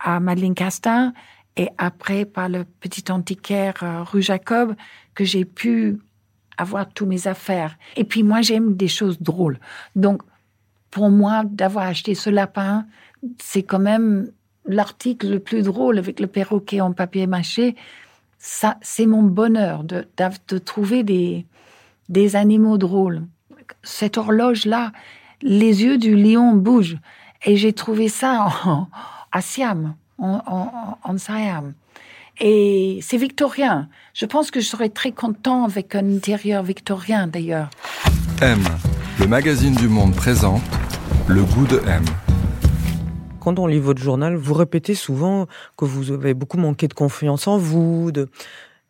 [0.00, 1.12] à, à Madeleine Castin
[1.56, 4.74] et après par le petit antiquaire euh, rue Jacob
[5.14, 5.98] que j'ai pu
[6.56, 7.76] avoir tous mes affaires.
[7.96, 9.58] Et puis moi j'aime des choses drôles.
[9.96, 10.22] Donc
[10.90, 12.86] pour moi d'avoir acheté ce lapin,
[13.38, 14.30] c'est quand même
[14.66, 17.76] l'article le plus drôle avec le perroquet en papier mâché.
[18.40, 21.46] C'est mon bonheur de, de, de trouver des,
[22.08, 23.22] des animaux drôles.
[23.82, 24.92] Cette horloge-là,
[25.42, 26.98] les yeux du lion bougent.
[27.44, 28.88] Et j'ai trouvé ça en,
[29.30, 31.74] à Siam en, en, en Siam.
[32.40, 33.88] Et c'est victorien.
[34.14, 37.68] Je pense que je serais très content avec un intérieur victorien d'ailleurs.
[38.40, 38.62] M,
[39.18, 40.62] le magazine du monde présente
[41.28, 42.02] le goût de M.
[43.40, 47.48] Quand on lit votre journal, vous répétez souvent que vous avez beaucoup manqué de confiance
[47.48, 48.10] en vous.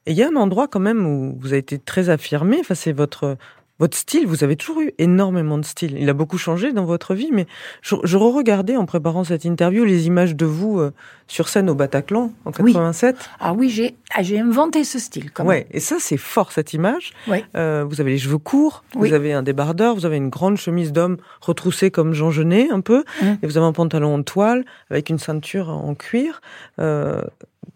[0.07, 2.59] Et il y a un endroit quand même où vous avez été très affirmé.
[2.61, 3.37] Enfin, c'est votre
[3.81, 5.97] votre style, vous avez toujours eu énormément de style.
[5.99, 7.47] Il a beaucoup changé dans votre vie, mais
[7.81, 10.93] je, je re-regardais en préparant cette interview les images de vous euh,
[11.27, 13.17] sur scène au Bataclan en 87.
[13.19, 13.25] Oui.
[13.41, 15.31] Ah oui, j'ai ah, j'ai inventé ce style.
[15.33, 15.67] Quand ouais, même.
[15.71, 17.15] et ça c'est fort cette image.
[17.27, 17.43] Oui.
[17.57, 19.09] Euh, vous avez les cheveux courts, oui.
[19.09, 22.81] vous avez un débardeur, vous avez une grande chemise d'homme retroussée comme Jean Genet un
[22.81, 23.27] peu, mmh.
[23.43, 26.43] et vous avez un pantalon en toile avec une ceinture en cuir.
[26.79, 27.23] Euh,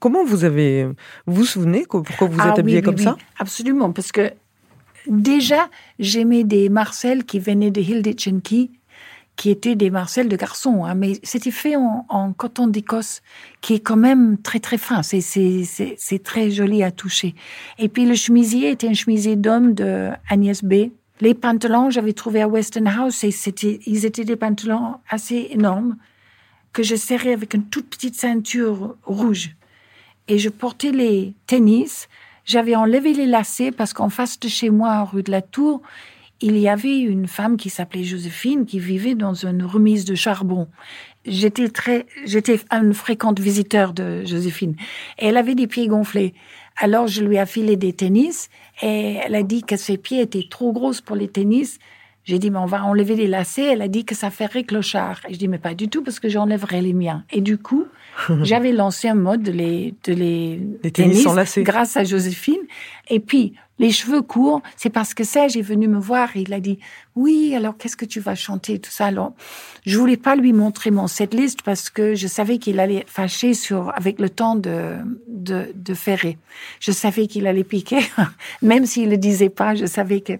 [0.00, 0.84] comment vous avez,
[1.26, 3.16] vous vous souvenez pourquoi vous Ah êtes oui, oui, comme oui, ça?
[3.38, 4.30] Absolument, parce que
[5.06, 8.70] déjà, j'aimais des Marcel qui venaient de Hilditchenki,
[9.36, 13.22] qui étaient des Marcel de garçons, hein, mais c'était fait en, coton d'Écosse,
[13.60, 15.02] qui est quand même très très fin.
[15.02, 17.34] C'est très joli à toucher.
[17.78, 20.90] Et puis le chemisier était un chemisier d'homme de Agnès B.
[21.20, 25.96] Les pantalons, j'avais trouvé à Weston House, et c'était ils étaient des pantalons assez énormes
[26.72, 29.50] que je serrais avec une toute petite ceinture rouge
[30.28, 32.08] et je portais les tennis.
[32.44, 35.80] J'avais enlevé les lacets parce qu'en face de chez moi, rue de la Tour,
[36.40, 40.68] il y avait une femme qui s'appelait Joséphine qui vivait dans une remise de charbon.
[41.24, 44.76] J'étais très, j'étais un fréquente visiteur de Joséphine.
[45.18, 46.34] Et elle avait des pieds gonflés.
[46.76, 48.50] Alors je lui ai filé des tennis
[48.82, 51.78] et elle a dit que ses pieds étaient trop grosses pour les tennis.
[52.24, 53.64] J'ai dit, mais on va enlever les lacets.
[53.64, 55.20] Elle a dit que ça ferait clochard.
[55.28, 57.24] Et je dis, mais pas du tout, parce que j'enlèverai les miens.
[57.30, 57.86] Et du coup,
[58.42, 61.62] j'avais lancé un mode de les, de les, Les tennis lacets.
[61.62, 62.62] grâce à Joséphine.
[63.10, 66.52] Et puis, les cheveux courts, c'est parce que Serge est venu me voir et il
[66.52, 66.78] a dit,
[67.16, 69.06] oui, alors qu'est-ce que tu vas chanter, tout ça?
[69.06, 69.32] Alors,
[69.84, 73.92] je voulais pas lui montrer mon setlist parce que je savais qu'il allait fâcher sur,
[73.96, 74.94] avec le temps de,
[75.26, 76.38] de, de Ferré.
[76.78, 77.98] Je savais qu'il allait piquer,
[78.62, 80.34] même s'il le disait pas, je savais que,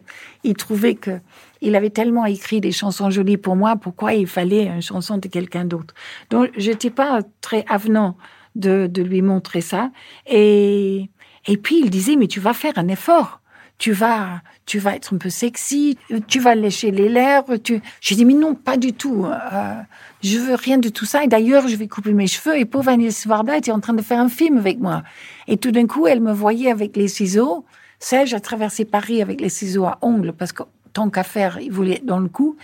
[0.44, 1.18] il trouvait que,
[1.64, 5.26] il avait tellement écrit des chansons jolies pour moi, pourquoi il fallait une chanson de
[5.28, 5.94] quelqu'un d'autre?
[6.30, 8.16] Donc, j'étais pas très avenant
[8.54, 9.90] de, lui montrer ça.
[10.26, 11.10] Et,
[11.46, 13.40] et puis, il disait, mais tu vas faire un effort.
[13.76, 15.98] Tu vas, tu vas être un peu sexy,
[16.28, 17.56] tu vas lécher les lèvres.
[17.56, 17.80] Tu...
[18.00, 19.26] J'ai dit, mais non, pas du tout.
[19.26, 19.74] Euh,
[20.22, 21.24] je veux rien de tout ça.
[21.24, 22.56] Et d'ailleurs, je vais couper mes cheveux.
[22.56, 25.02] Et pauvre Agnès Varda était en train de faire un film avec moi.
[25.48, 27.64] Et tout d'un coup, elle me voyait avec les ciseaux.
[27.98, 30.62] Serge a traversé Paris avec les ciseaux à ongles parce que
[30.94, 32.56] tant qu'à faire, il voulait dans le coup.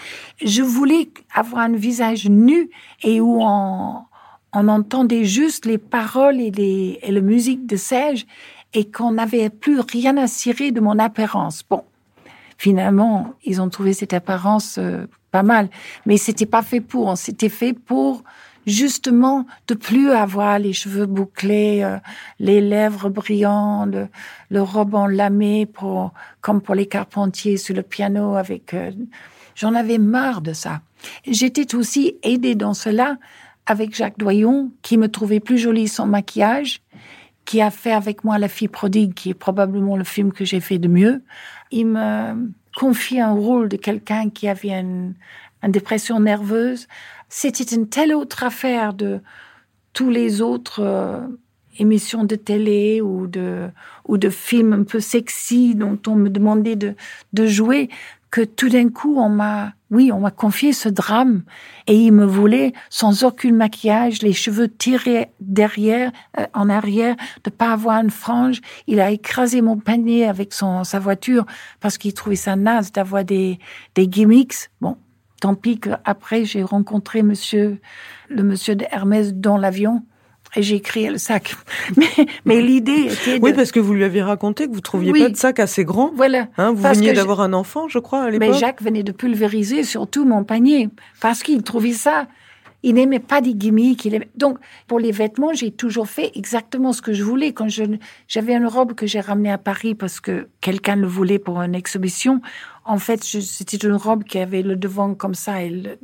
[0.42, 2.70] Je voulais avoir un visage nu
[3.02, 4.04] et où on,
[4.52, 8.26] entendait juste les paroles et, la musique de Serge
[8.72, 11.62] et qu'on n'avait plus rien à cirer de mon apparence.
[11.68, 11.82] Bon,
[12.56, 15.68] finalement, ils ont trouvé cette apparence euh, pas mal,
[16.06, 17.18] mais c'était pas fait pour.
[17.18, 18.22] C'était fait pour
[18.66, 21.98] justement de plus avoir les cheveux bouclés, euh,
[22.38, 24.08] les lèvres brillantes, le,
[24.50, 28.74] le robe en lamé pour, comme pour les carpentiers sur le piano avec.
[28.74, 28.92] euh,
[29.56, 30.80] J'en avais marre de ça.
[31.26, 33.18] J'étais aussi aidée dans cela
[33.66, 36.80] avec Jacques Doyon, qui me trouvait plus jolie sans maquillage,
[37.44, 40.60] qui a fait avec moi La fille prodigue, qui est probablement le film que j'ai
[40.60, 41.22] fait de mieux.
[41.70, 45.14] Il me confie un rôle de quelqu'un qui avait une,
[45.62, 46.88] une dépression nerveuse.
[47.30, 49.20] C'était une telle autre affaire de
[49.92, 51.20] tous les autres euh,
[51.78, 53.68] émissions de télé ou de,
[54.06, 56.94] ou de films un peu sexy dont on me demandait de,
[57.32, 57.88] de jouer
[58.32, 61.42] que tout d'un coup, on m'a, oui, on m'a confié ce drame
[61.86, 67.50] et il me voulait sans aucun maquillage, les cheveux tirés derrière, euh, en arrière, de
[67.50, 68.60] pas avoir une frange.
[68.88, 71.46] Il a écrasé mon panier avec son, sa voiture
[71.80, 73.58] parce qu'il trouvait ça naze d'avoir des,
[73.94, 74.70] des gimmicks.
[74.80, 74.96] Bon,
[75.40, 77.78] tant pis qu'après j'ai rencontré monsieur,
[78.28, 80.02] le monsieur de Hermès dans l'avion
[80.56, 81.54] et j'ai crié le sac.
[81.96, 83.44] Mais, mais l'idée était de...
[83.44, 85.22] Oui, parce que vous lui aviez raconté que vous trouviez Oui.
[85.22, 86.10] pas de sac assez grand.
[86.14, 86.48] Voilà.
[86.58, 88.58] Hein, vous Parce veniez je- d'avoir un enfant, je crois, à Mais l'époque.
[88.58, 90.88] Jacques venait de pulvériser surtout mon panier
[91.20, 92.26] parce qu'il trouvait ça.
[92.82, 94.06] Il n'aimait pas des gimmicks.
[94.06, 97.52] aimait- Donc, pour les vêtements, j'ai toujours fait exactement ce que je voulais.
[97.52, 101.60] Quand j'avais une robe que j'ai ramenée à Paris parce que quelqu'un le voulait pour
[101.60, 102.40] une exhibition.
[102.84, 105.98] En fait, c'était une robe qui avait le devant comme ça et, le-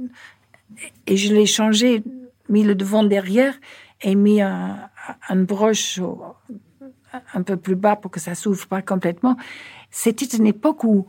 [1.06, 2.02] et je l'ai changé,
[2.48, 3.54] mis le devant derrière
[4.02, 4.78] et mis un,
[5.28, 5.98] un broche
[7.32, 9.36] un peu plus bas pour que ça s'ouvre pas complètement.
[9.90, 11.06] C'était une époque où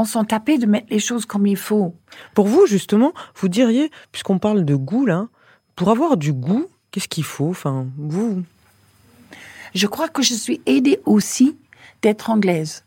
[0.00, 1.94] on s'en tapait de mettre les choses comme il faut.
[2.34, 5.28] Pour vous, justement, vous diriez, puisqu'on parle de goût là,
[5.76, 7.50] pour avoir du goût, qu'est-ce qu'il faut?
[7.50, 8.42] Enfin, vous.
[9.74, 11.56] Je crois que je suis aidée aussi
[12.00, 12.84] d'être anglaise.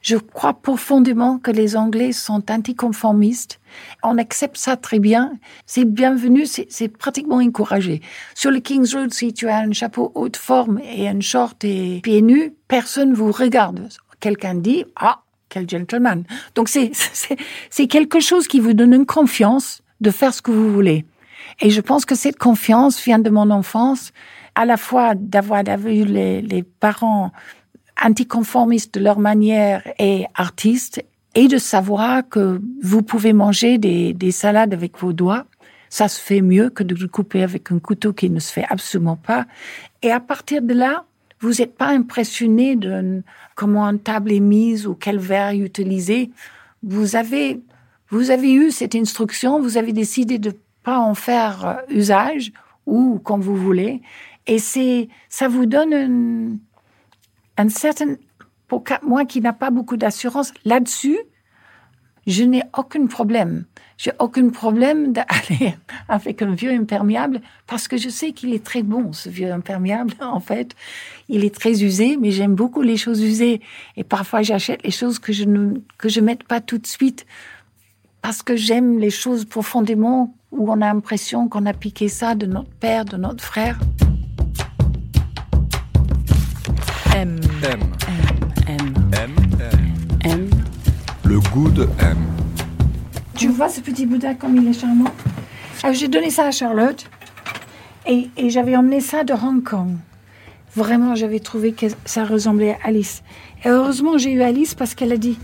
[0.00, 3.60] Je crois profondément que les Anglais sont anticonformistes.
[4.02, 5.32] On accepte ça très bien.
[5.66, 8.00] C'est bienvenu, c'est c'est pratiquement encouragé.
[8.34, 12.00] Sur le King's Road, si tu as un chapeau haute forme et un short et
[12.02, 13.88] pieds nus, personne vous regarde.
[14.20, 15.23] Quelqu'un dit, ah,
[15.54, 16.24] quel gentleman.
[16.56, 16.90] Donc c'est,
[17.88, 21.04] quelque chose qui vous donne une confiance de faire ce que vous voulez.
[21.60, 24.12] Et je pense que cette confiance vient de mon enfance,
[24.56, 27.30] à la fois d'avoir les, les parents
[28.02, 31.04] anticonformistes de leur manière et artistes,
[31.36, 35.46] et de savoir que vous pouvez manger des, des salades avec vos doigts.
[35.88, 38.66] Ça se fait mieux que de le couper avec un couteau qui ne se fait
[38.68, 39.46] absolument pas.
[40.02, 41.04] Et à partir de là,
[41.40, 43.22] vous n'êtes pas impressionné de
[43.54, 46.30] comment une table est mise ou quel verre utiliser.
[46.82, 47.60] Vous avez,
[48.10, 52.52] vous avez eu cette instruction, vous avez décidé de pas en faire euh, usage
[52.86, 54.02] ou comme vous voulez.
[54.46, 55.94] Et c'est, ça vous donne
[57.58, 58.16] un, un certain,
[58.68, 61.18] pour moi qui n'a pas beaucoup d'assurance là-dessus,
[62.26, 63.64] je n'ai aucun problème.
[63.96, 65.74] J'ai aucun problème d'aller
[66.08, 70.14] avec un vieux imperméable parce que je sais qu'il est très bon, ce vieux imperméable,
[70.20, 70.74] en fait.
[71.28, 73.60] Il est très usé, mais j'aime beaucoup les choses usées.
[73.96, 77.26] Et parfois, j'achète les choses que je ne, que je mette pas tout de suite
[78.20, 82.46] parce que j'aime les choses profondément où on a l'impression qu'on a piqué ça de
[82.46, 83.78] notre père, de notre frère.
[87.14, 87.38] M.
[87.62, 87.80] M.
[88.66, 88.94] M.
[89.12, 89.34] M.
[89.60, 89.80] M.
[90.24, 90.50] M.
[91.24, 92.16] Le goût de M.
[93.36, 95.10] Tu vois ce petit Bouddha comme il est charmant?
[95.82, 97.04] Alors, J'ai donné ça à Charlotte
[98.06, 99.96] et, et j'avais emmené ça de Hong Kong.
[100.76, 103.22] Vraiment, j'avais trouvé que ça ressemblait à Alice.
[103.64, 105.38] Et heureusement, j'ai eu Alice parce qu'elle a dit,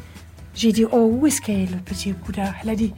[0.54, 2.54] j'ai dit, oh, où est-ce qu'elle est, le petit Bouddha?
[2.62, 2.92] Elle a dit,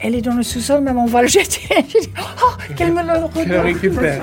[0.00, 1.60] elle est dans le sous-sol, mais on va le jeter.
[1.88, 3.60] J'ai dit, oh, qu'elle me le Je le redonne.
[3.60, 4.22] récupère.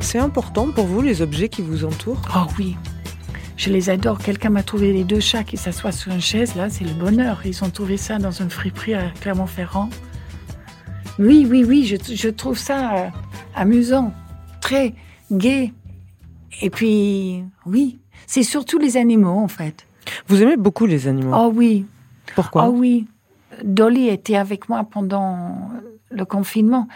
[0.00, 2.20] C'est important pour vous les objets qui vous entourent?
[2.34, 2.76] Oh oui,
[3.60, 4.18] je les adore.
[4.18, 6.54] Quelqu'un m'a trouvé les deux chats qui s'assoient sur une chaise.
[6.54, 7.42] Là, c'est le bonheur.
[7.44, 9.90] Ils ont trouvé ça dans une friperie à Clermont-Ferrand.
[11.18, 13.08] Oui, oui, oui, je, je trouve ça euh,
[13.54, 14.14] amusant,
[14.62, 14.94] très
[15.30, 15.74] gai.
[16.62, 19.86] Et puis, oui, c'est surtout les animaux, en fait.
[20.26, 21.36] Vous aimez beaucoup les animaux.
[21.38, 21.84] Oh oui,
[22.34, 22.68] Pourquoi?
[22.68, 23.06] Oh oui.
[23.62, 25.70] Dolly était avec moi pendant
[26.10, 26.88] le confinement.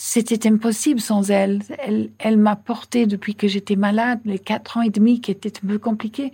[0.00, 1.60] C'était impossible sans elle.
[1.80, 5.52] Elle, elle m'a porté depuis que j'étais malade, les quatre ans et demi qui étaient
[5.64, 6.30] un peu compliqués.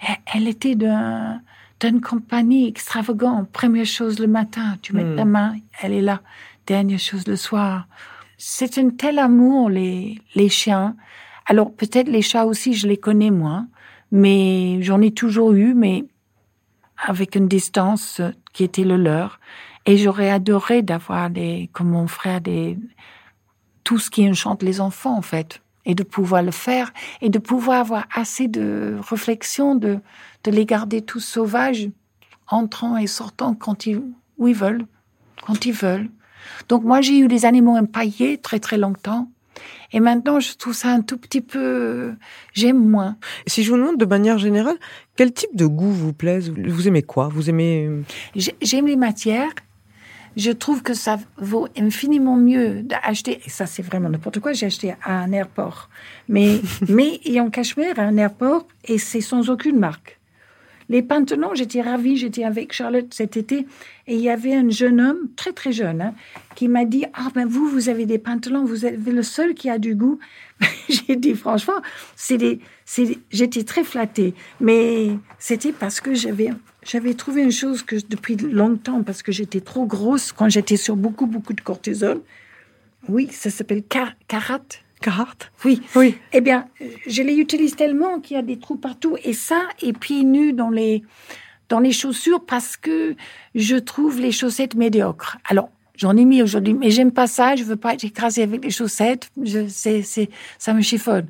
[0.00, 1.40] Elle, elle était d'un,
[1.78, 3.48] d'une compagnie extravagante.
[3.52, 5.16] Première chose le matin, tu mets Hmm.
[5.16, 6.22] ta main, elle est là.
[6.66, 7.86] Dernière chose le soir.
[8.36, 10.96] C'est un tel amour, les, les chiens.
[11.46, 13.68] Alors peut-être les chats aussi, je les connais moins,
[14.10, 16.04] mais j'en ai toujours eu, mais
[16.98, 18.20] avec une distance
[18.52, 19.38] qui était le leur.
[19.86, 22.78] Et j'aurais adoré d'avoir des, comme mon frère, des,
[23.84, 25.60] tout ce qui enchante les enfants, en fait.
[25.84, 26.92] Et de pouvoir le faire.
[27.20, 29.98] Et de pouvoir avoir assez de réflexion, de,
[30.44, 31.90] de les garder tous sauvages,
[32.48, 34.02] entrant et sortant quand ils,
[34.38, 34.86] où ils veulent,
[35.46, 36.08] quand ils veulent.
[36.68, 39.30] Donc moi, j'ai eu des animaux empaillés très très longtemps.
[39.92, 42.14] Et maintenant, je trouve ça un tout petit peu,
[42.52, 43.16] j'aime moins.
[43.46, 44.76] Si je vous demande de manière générale,
[45.16, 47.28] quel type de goût vous plaise Vous aimez quoi?
[47.28, 48.02] Vous aimez euh,
[48.34, 49.52] J'ai- J'aime les matières.
[50.36, 54.66] Je trouve que ça vaut infiniment mieux d'acheter, et ça c'est vraiment n'importe quoi, j'ai
[54.66, 55.88] acheté à un aéroport.
[56.28, 60.18] Mais, mais et en Cachemire, à un aéroport, et c'est sans aucune marque.
[60.90, 63.66] Les pantalons, j'étais ravie, j'étais avec Charlotte cet été,
[64.06, 66.14] et il y avait un jeune homme, très très jeune, hein,
[66.56, 69.70] qui m'a dit, ah ben vous, vous avez des pantalons, vous êtes le seul qui
[69.70, 70.18] a du goût.
[70.90, 71.80] J'ai dit, franchement,
[72.16, 76.50] c'est des, c'est des- j'étais très flattée, mais c'était parce que j'avais,
[76.84, 80.96] j'avais trouvé une chose que depuis longtemps, parce que j'étais trop grosse quand j'étais sur
[80.96, 82.20] beaucoup, beaucoup de cortisol.
[83.08, 84.60] Oui, ça s'appelle car, carat.
[85.00, 85.82] carte Oui.
[85.94, 86.16] Oui.
[86.32, 86.66] Eh bien,
[87.06, 89.16] je les utilise tellement qu'il y a des trous partout.
[89.24, 91.02] Et ça, et pieds nus dans les,
[91.68, 93.14] dans les chaussures parce que
[93.54, 95.38] je trouve les chaussettes médiocres.
[95.48, 97.56] Alors, j'en ai mis aujourd'hui, mais j'aime pas ça.
[97.56, 99.30] Je veux pas être écrasée avec les chaussettes.
[99.42, 101.26] Je, c'est, c'est, ça me chiffonne.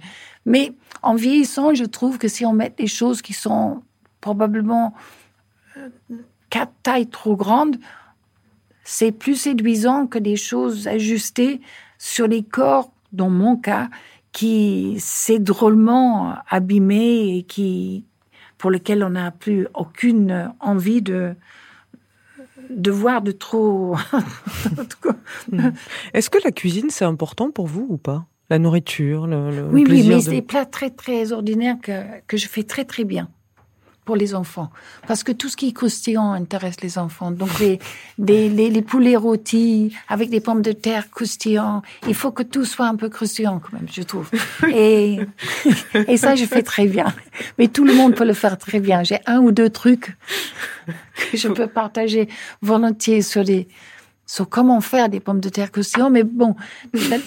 [0.47, 3.83] Mais en vieillissant, je trouve que si on met des choses qui sont
[4.21, 4.95] probablement
[6.51, 7.77] quatre tailles trop grandes,
[8.85, 11.61] c'est plus séduisant que des choses ajustées
[11.99, 13.89] sur les corps, dans mon cas,
[14.33, 18.05] qui s'est drôlement abîmé et qui,
[18.59, 21.35] pour lequel on n'a plus aucune envie de,
[22.71, 23.97] de voir de trop.
[26.13, 28.27] Est-ce que la cuisine c'est important pour vous ou pas?
[28.51, 32.37] La nourriture, le, oui, oui, mais de- c'est des plats très, très ordinaires que, que
[32.37, 33.29] je fais très, très bien
[34.05, 34.71] pour les enfants.
[35.07, 37.31] Parce que tout ce qui est croustillant intéresse les enfants.
[37.31, 37.79] Donc, les,
[38.19, 42.65] des, les, les poulets rôtis avec des pommes de terre croustillants, il faut que tout
[42.65, 44.31] soit un peu croustillant quand même, je trouve.
[44.73, 45.21] Et,
[46.07, 47.07] et ça, je fais très bien.
[47.59, 49.03] Mais tout le monde peut le faire très bien.
[49.03, 50.17] J'ai un ou deux trucs
[51.31, 52.29] que je peux partager
[52.61, 53.69] volontiers sur les,
[54.27, 56.13] sur comment faire des pommes de terre croustillantes.
[56.13, 56.57] Mais bon,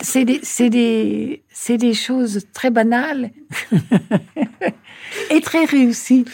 [0.02, 3.32] c'est des, c'est des, c'est des choses très banales
[5.36, 6.26] et très réussies.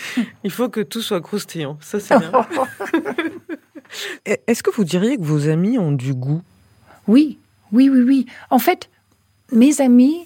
[0.44, 1.78] Il faut que tout soit croustillant.
[1.82, 2.32] Ça c'est bien.
[4.48, 6.42] Est-ce que vous diriez que vos amis ont du goût?
[7.08, 7.38] Oui,
[7.72, 8.26] oui, oui, oui.
[8.50, 8.90] En fait,
[9.52, 10.26] mes amis,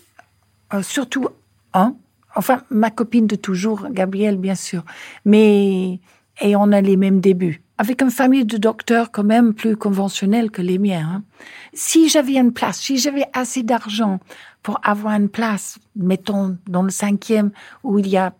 [0.73, 1.27] euh, surtout
[1.73, 1.95] un,
[2.35, 4.83] enfin ma copine de toujours, Gabrielle bien sûr,
[5.25, 5.99] mais
[6.41, 7.61] et on a les mêmes débuts.
[7.79, 11.07] Avec une famille de docteurs quand même plus conventionnelle que les miens.
[11.17, 11.23] hein.
[11.73, 14.19] Si j'avais une place, si j'avais assez d'argent
[14.63, 17.51] pour avoir une place, mettons dans le cinquième
[17.83, 18.33] où il y a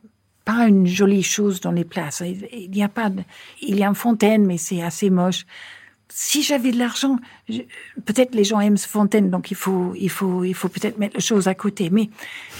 [0.52, 3.24] pas une jolie chose dans les places, il n'y a pas, de-
[3.62, 5.46] il y a une fontaine mais c'est assez moche.
[6.10, 7.18] si j'avais de l'argent,
[8.08, 11.22] peut-être les gens aiment Fontaine, donc il faut, il faut, il faut peut-être mettre les
[11.32, 11.90] choses à côté.
[11.90, 12.10] Mais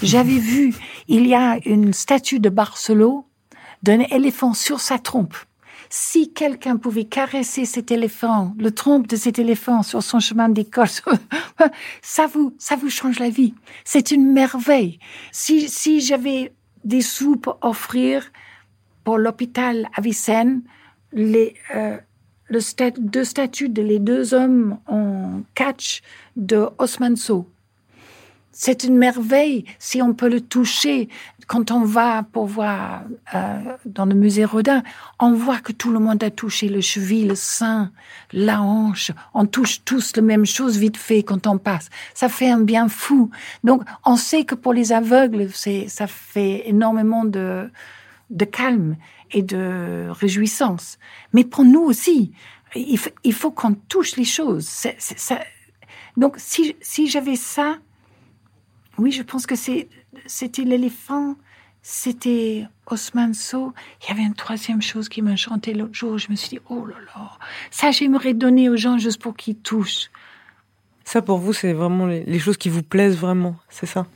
[0.02, 0.74] j'avais vu,
[1.08, 3.24] il y a une statue de Barcelo
[3.82, 5.34] d'un éléphant sur sa trompe.
[5.90, 10.90] Si quelqu'un pouvait caresser cet éléphant, le trompe de cet éléphant sur son chemin d'école,
[12.02, 13.54] ça vous, ça vous change la vie.
[13.84, 14.98] C'est une merveille.
[15.32, 16.52] Si, si j'avais
[16.84, 18.30] des sous pour offrir
[19.04, 20.62] pour l'hôpital Avicenne,
[21.12, 21.96] les, euh,
[22.98, 26.02] deux statues de les deux hommes en catch
[26.36, 27.46] de Osman Sow.
[28.60, 31.08] C'est une merveille si on peut le toucher.
[31.46, 33.02] Quand on va pour voir
[33.34, 34.82] euh, dans le musée Rodin,
[35.20, 37.92] on voit que tout le monde a touché le cheville, le sein,
[38.32, 39.12] la hanche.
[39.32, 41.88] On touche tous la même chose vite fait quand on passe.
[42.14, 43.30] Ça fait un bien fou.
[43.62, 47.70] Donc, on sait que pour les aveugles, c'est, ça fait énormément de,
[48.30, 48.96] de calme
[49.30, 50.98] et de réjouissance.
[51.32, 52.32] Mais pour nous aussi,
[52.74, 54.66] il, f- il faut qu'on touche les choses.
[54.66, 55.44] C'est- c'est- ça-
[56.16, 57.78] Donc, si, si j'avais ça,
[58.98, 61.36] oui, je pense que c'était l'éléphant,
[61.82, 63.72] c'était Osman Sow.
[64.02, 66.18] Il y avait une troisième chose qui m'a chanté l'autre jour.
[66.18, 67.30] Je me suis dit, oh là là,
[67.70, 70.10] ça j'aimerais donner aux gens juste pour qu'ils touchent.
[71.04, 74.06] Ça, pour vous, c'est vraiment les, les choses qui vous plaisent vraiment, c'est ça?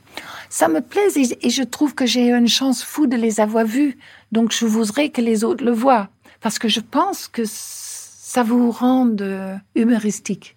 [0.49, 3.65] Ça me plaît et, et je trouve que j'ai une chance fou de les avoir
[3.65, 3.97] vus.
[4.31, 6.09] Donc je voudrais que les autres le voient.
[6.39, 10.55] Parce que je pense que ça vous rend euh, humoristique.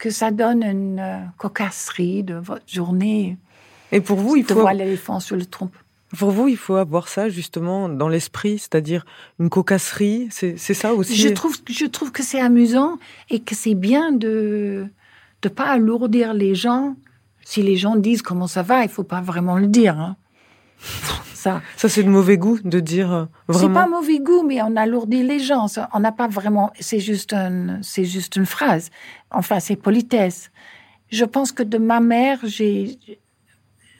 [0.00, 3.36] Que ça donne une euh, cocasserie de votre journée
[3.92, 5.74] Et pour vous, il faut, voir l'éléphant sur le trompe.
[6.18, 9.04] pour vous, il faut avoir ça justement dans l'esprit, c'est-à-dire
[9.38, 11.14] une cocasserie, c'est ça aussi?
[11.14, 12.98] Je trouve, je trouve que c'est amusant
[13.28, 14.86] et que c'est bien de
[15.42, 16.96] de pas alourdir les gens.
[17.44, 19.98] Si les gens disent comment ça va, il faut pas vraiment le dire.
[19.98, 20.16] hein.
[21.34, 24.76] Ça, Ça, c'est de mauvais goût de dire euh, c'est pas mauvais goût, mais on
[24.76, 25.66] alourdit les gens.
[25.94, 26.70] On n'a pas vraiment.
[26.78, 28.90] C'est juste un, c'est juste une phrase.
[29.30, 30.50] Enfin, c'est politesse.
[31.10, 32.98] Je pense que de ma mère, j'ai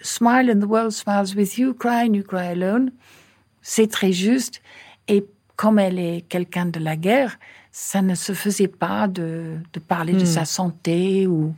[0.03, 2.91] smile and the world smiles with you, cry and you cry alone.
[3.63, 4.61] C'est très juste.
[5.09, 5.25] Et
[5.57, 7.39] comme elle est quelqu'un de la guerre,
[7.73, 10.27] ça ne se faisait pas de, de parler de Hmm.
[10.27, 11.55] sa santé ou.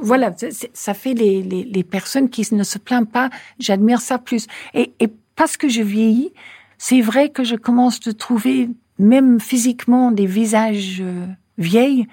[0.00, 0.34] Voilà,
[0.74, 3.30] ça fait les, les, les personnes qui ne se plaignent pas.
[3.58, 4.46] J'admire ça plus.
[4.74, 6.32] Et, et parce que je vieillis,
[6.78, 11.26] c'est vrai que je commence de trouver, même physiquement, des visages euh,
[11.58, 12.06] vieilles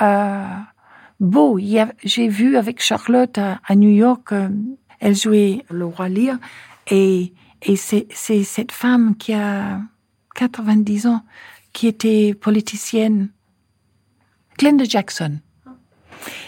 [0.00, 4.48] euh, a- J'ai vu avec Charlotte à, à New York, euh,
[5.00, 6.38] elle jouait le roi Lear,
[6.90, 8.06] et, et c'est
[8.44, 9.80] cette femme qui a
[10.34, 11.22] 90 ans,
[11.72, 13.30] qui était politicienne,
[14.58, 15.38] Glenda Jackson.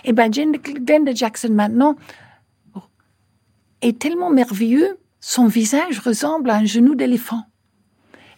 [0.05, 1.97] Et ben Jen- Glenda Jackson maintenant
[3.83, 7.45] est tellement merveilleux, son visage ressemble à un genou d'éléphant.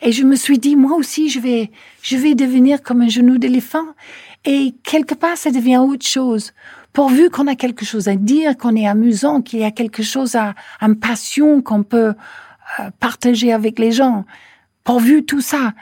[0.02, 1.70] Et je me suis dit, moi aussi, je vais,
[2.02, 3.86] je vais devenir comme un genou d'éléphant.
[4.44, 6.52] Et quelque part, ça devient autre chose.
[6.92, 10.34] Pourvu qu'on a quelque chose à dire, qu'on est amusant, qu'il y a quelque chose
[10.34, 12.14] à, une passion qu'on peut
[12.80, 14.24] euh, partager avec les gens.
[14.82, 15.72] Pourvu tout ça.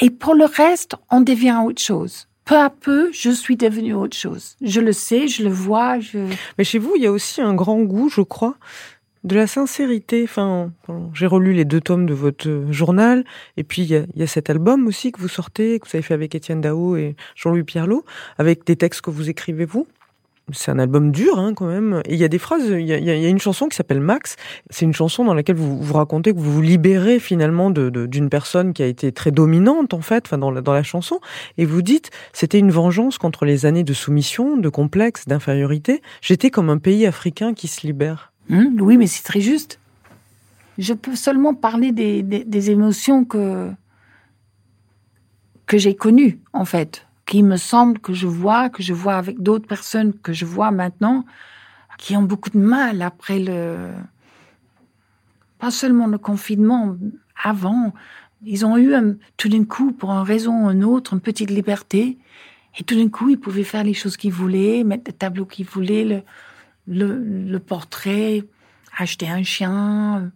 [0.00, 2.27] Et pour le reste, on devient autre chose.
[2.48, 4.56] Peu à peu, je suis devenue autre chose.
[4.62, 6.18] Je le sais, je le vois, je...
[6.56, 8.54] Mais chez vous, il y a aussi un grand goût, je crois,
[9.22, 10.24] de la sincérité.
[10.24, 10.72] Enfin,
[11.12, 13.26] j'ai relu les deux tomes de votre journal,
[13.58, 15.86] et puis il y, a, il y a cet album aussi que vous sortez, que
[15.86, 18.02] vous avez fait avec Étienne Dao et Jean-Louis Pierlot,
[18.38, 19.86] avec des textes que vous écrivez vous?
[20.52, 22.02] C'est un album dur, hein, quand même.
[22.08, 22.68] Il y a des phrases.
[22.68, 24.36] Il y a, une chanson qui s'appelle Max.
[24.70, 28.72] C'est une chanson dans laquelle vous vous racontez que vous vous libérez finalement d'une personne
[28.72, 31.20] qui a été très dominante en fait, enfin dans la, chanson.
[31.56, 36.02] Et vous dites, c'était une vengeance contre les années de soumission, de complexe, d'infériorité.
[36.20, 38.32] J'étais comme un pays africain qui se libère.
[38.50, 39.80] Hein, oui, mais c'est très juste.
[40.78, 43.70] Je peux seulement parler des, des, des émotions que,
[45.66, 49.40] que j'ai connues, en fait, qui me semble que je vois, que je vois avec
[49.40, 51.26] d'autres personnes que je vois maintenant,
[51.98, 53.90] qui ont beaucoup de mal après le.
[55.58, 56.96] Pas seulement le confinement,
[57.44, 57.92] avant.
[58.46, 58.94] Ils ont eu
[59.36, 62.16] tout d'un coup, pour une raison ou une autre, une petite liberté.
[62.78, 65.66] Et tout d'un coup, ils pouvaient faire les choses qu'ils voulaient, mettre les tableaux qu'ils
[65.66, 66.22] voulaient, le,
[66.86, 68.44] le, le portrait,
[68.96, 70.30] acheter un chien.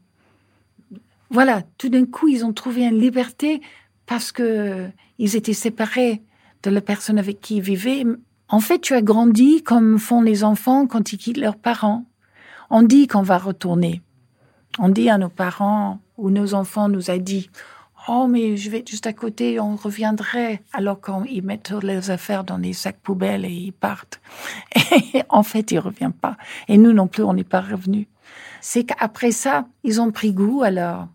[1.30, 3.62] Voilà, tout d'un coup, ils ont trouvé une liberté
[4.04, 4.88] parce que
[5.18, 6.20] ils étaient séparés
[6.62, 8.04] de la personne avec qui ils vivaient.
[8.48, 12.04] En fait, tu as grandi comme font les enfants quand ils quittent leurs parents.
[12.70, 14.02] On dit qu'on va retourner.
[14.78, 17.50] On dit à nos parents ou nos enfants nous a dit
[18.08, 20.62] Oh, mais je vais juste à côté, on reviendrait.
[20.72, 24.20] Alors qu'ils mettent leurs affaires dans les sacs poubelles et ils partent.
[25.14, 26.36] Et en fait, ils ne reviennent pas.
[26.66, 28.06] Et nous non plus, on n'est pas revenus.
[28.60, 31.08] C'est qu'après ça, ils ont pris goût à leur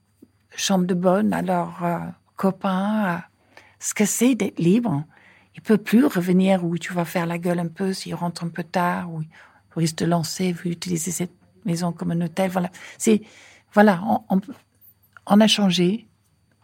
[0.56, 2.00] chambre de bonne, à leurs euh,
[2.36, 3.24] copains, à
[3.80, 5.04] ce que c'est d'être libre.
[5.58, 8.50] Il peut plus revenir ou tu vas faire la gueule un peu s'il rentre un
[8.50, 9.28] peu tard ou il
[9.76, 11.34] risque de lancer, vous utiliser cette
[11.66, 12.52] maison comme un hôtel.
[12.52, 12.70] Voilà.
[12.98, 13.22] C'est,
[13.74, 14.40] voilà, on,
[15.26, 16.08] on, a changé.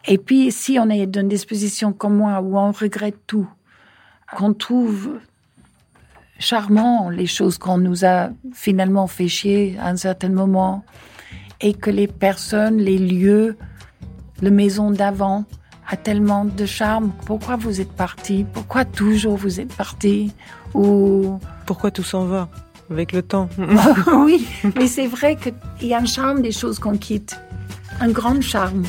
[0.05, 3.49] Et puis, si on est d'une disposition comme moi où on regrette tout,
[4.37, 5.19] qu'on trouve
[6.37, 10.85] charmant les choses qu'on nous a finalement fait chier à un certain moment
[11.61, 13.57] et que les personnes, les lieux,
[14.41, 15.45] la maison d'avant
[15.89, 17.11] a tellement de charme.
[17.25, 18.45] Pourquoi vous êtes parti?
[18.53, 20.31] Pourquoi toujours vous êtes parti?
[20.73, 22.49] Ou pourquoi tout s'en va
[22.89, 23.49] avec le temps?
[24.13, 27.39] Oui, mais c'est vrai qu'il y a un charme des choses qu'on quitte,
[27.99, 28.83] un grand charme.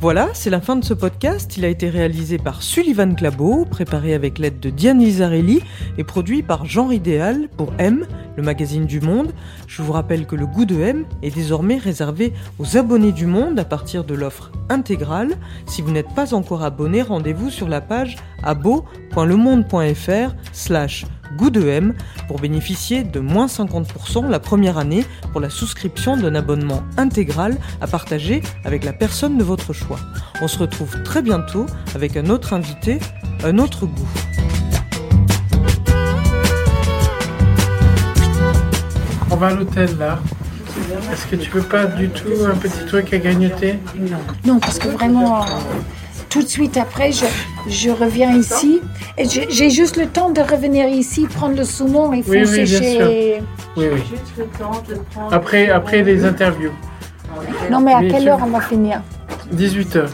[0.00, 1.58] Voilà, c'est la fin de ce podcast.
[1.58, 5.60] Il a été réalisé par Sullivan Clabot, préparé avec l'aide de Diane Lizarelli
[5.98, 9.34] et produit par Jean Idéal pour M, le magazine du Monde.
[9.66, 13.58] Je vous rappelle que le goût de M est désormais réservé aux abonnés du Monde
[13.58, 15.36] à partir de l'offre intégrale.
[15.66, 21.04] Si vous n'êtes pas encore abonné, rendez-vous sur la page abo.lemonde.fr slash
[21.36, 21.94] goût de M
[22.28, 27.86] pour bénéficier de moins 50% la première année pour la souscription d'un abonnement intégral à
[27.86, 29.98] partager avec la personne de votre choix.
[30.42, 32.98] On se retrouve très bientôt avec un autre invité,
[33.44, 34.08] un autre goût.
[39.30, 40.18] On va à l'hôtel là.
[41.12, 43.78] Est-ce que tu veux pas du tout un petit truc à grignoter?
[43.96, 44.18] Non.
[44.44, 45.44] Non, parce que vraiment,
[46.30, 47.26] tout de suite après, je,
[47.68, 48.80] je reviens ici.
[49.18, 52.64] Et j'ai juste le temps de revenir ici, prendre le saumon et Oui, foncer oui,
[52.64, 52.80] bien sûr.
[52.80, 53.42] chez...
[53.76, 54.00] Oui, oui.
[54.10, 55.34] Juste le temps de prendre.
[55.34, 56.70] Après, après les interviews.
[57.70, 59.02] Non, mais à quelle heure on va finir
[59.54, 60.06] 18h,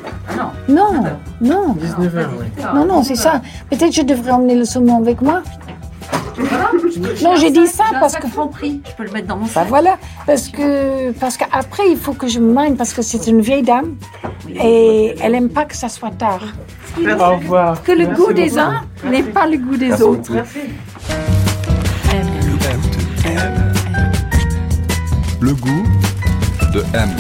[0.68, 1.04] Non,
[1.40, 2.46] non, 19h, oui.
[2.74, 3.42] non, non, c'est ça.
[3.70, 5.42] Peut-être je devrais emmener le saumon avec moi.
[7.22, 8.26] Non, j'ai dit ça parce que...
[8.34, 8.80] compris.
[8.88, 9.68] Je peux le mettre dans mon Bah sac.
[9.68, 13.40] voilà, parce que parce qu'après il faut que je me mine parce que c'est une
[13.40, 13.96] vieille dame
[14.48, 16.42] et elle aime pas que ça soit tard.
[16.98, 17.82] Au revoir.
[17.82, 20.32] Que le Merci goût des uns n'est pas le goût des autres.
[25.40, 25.84] Le goût
[26.72, 27.10] de M.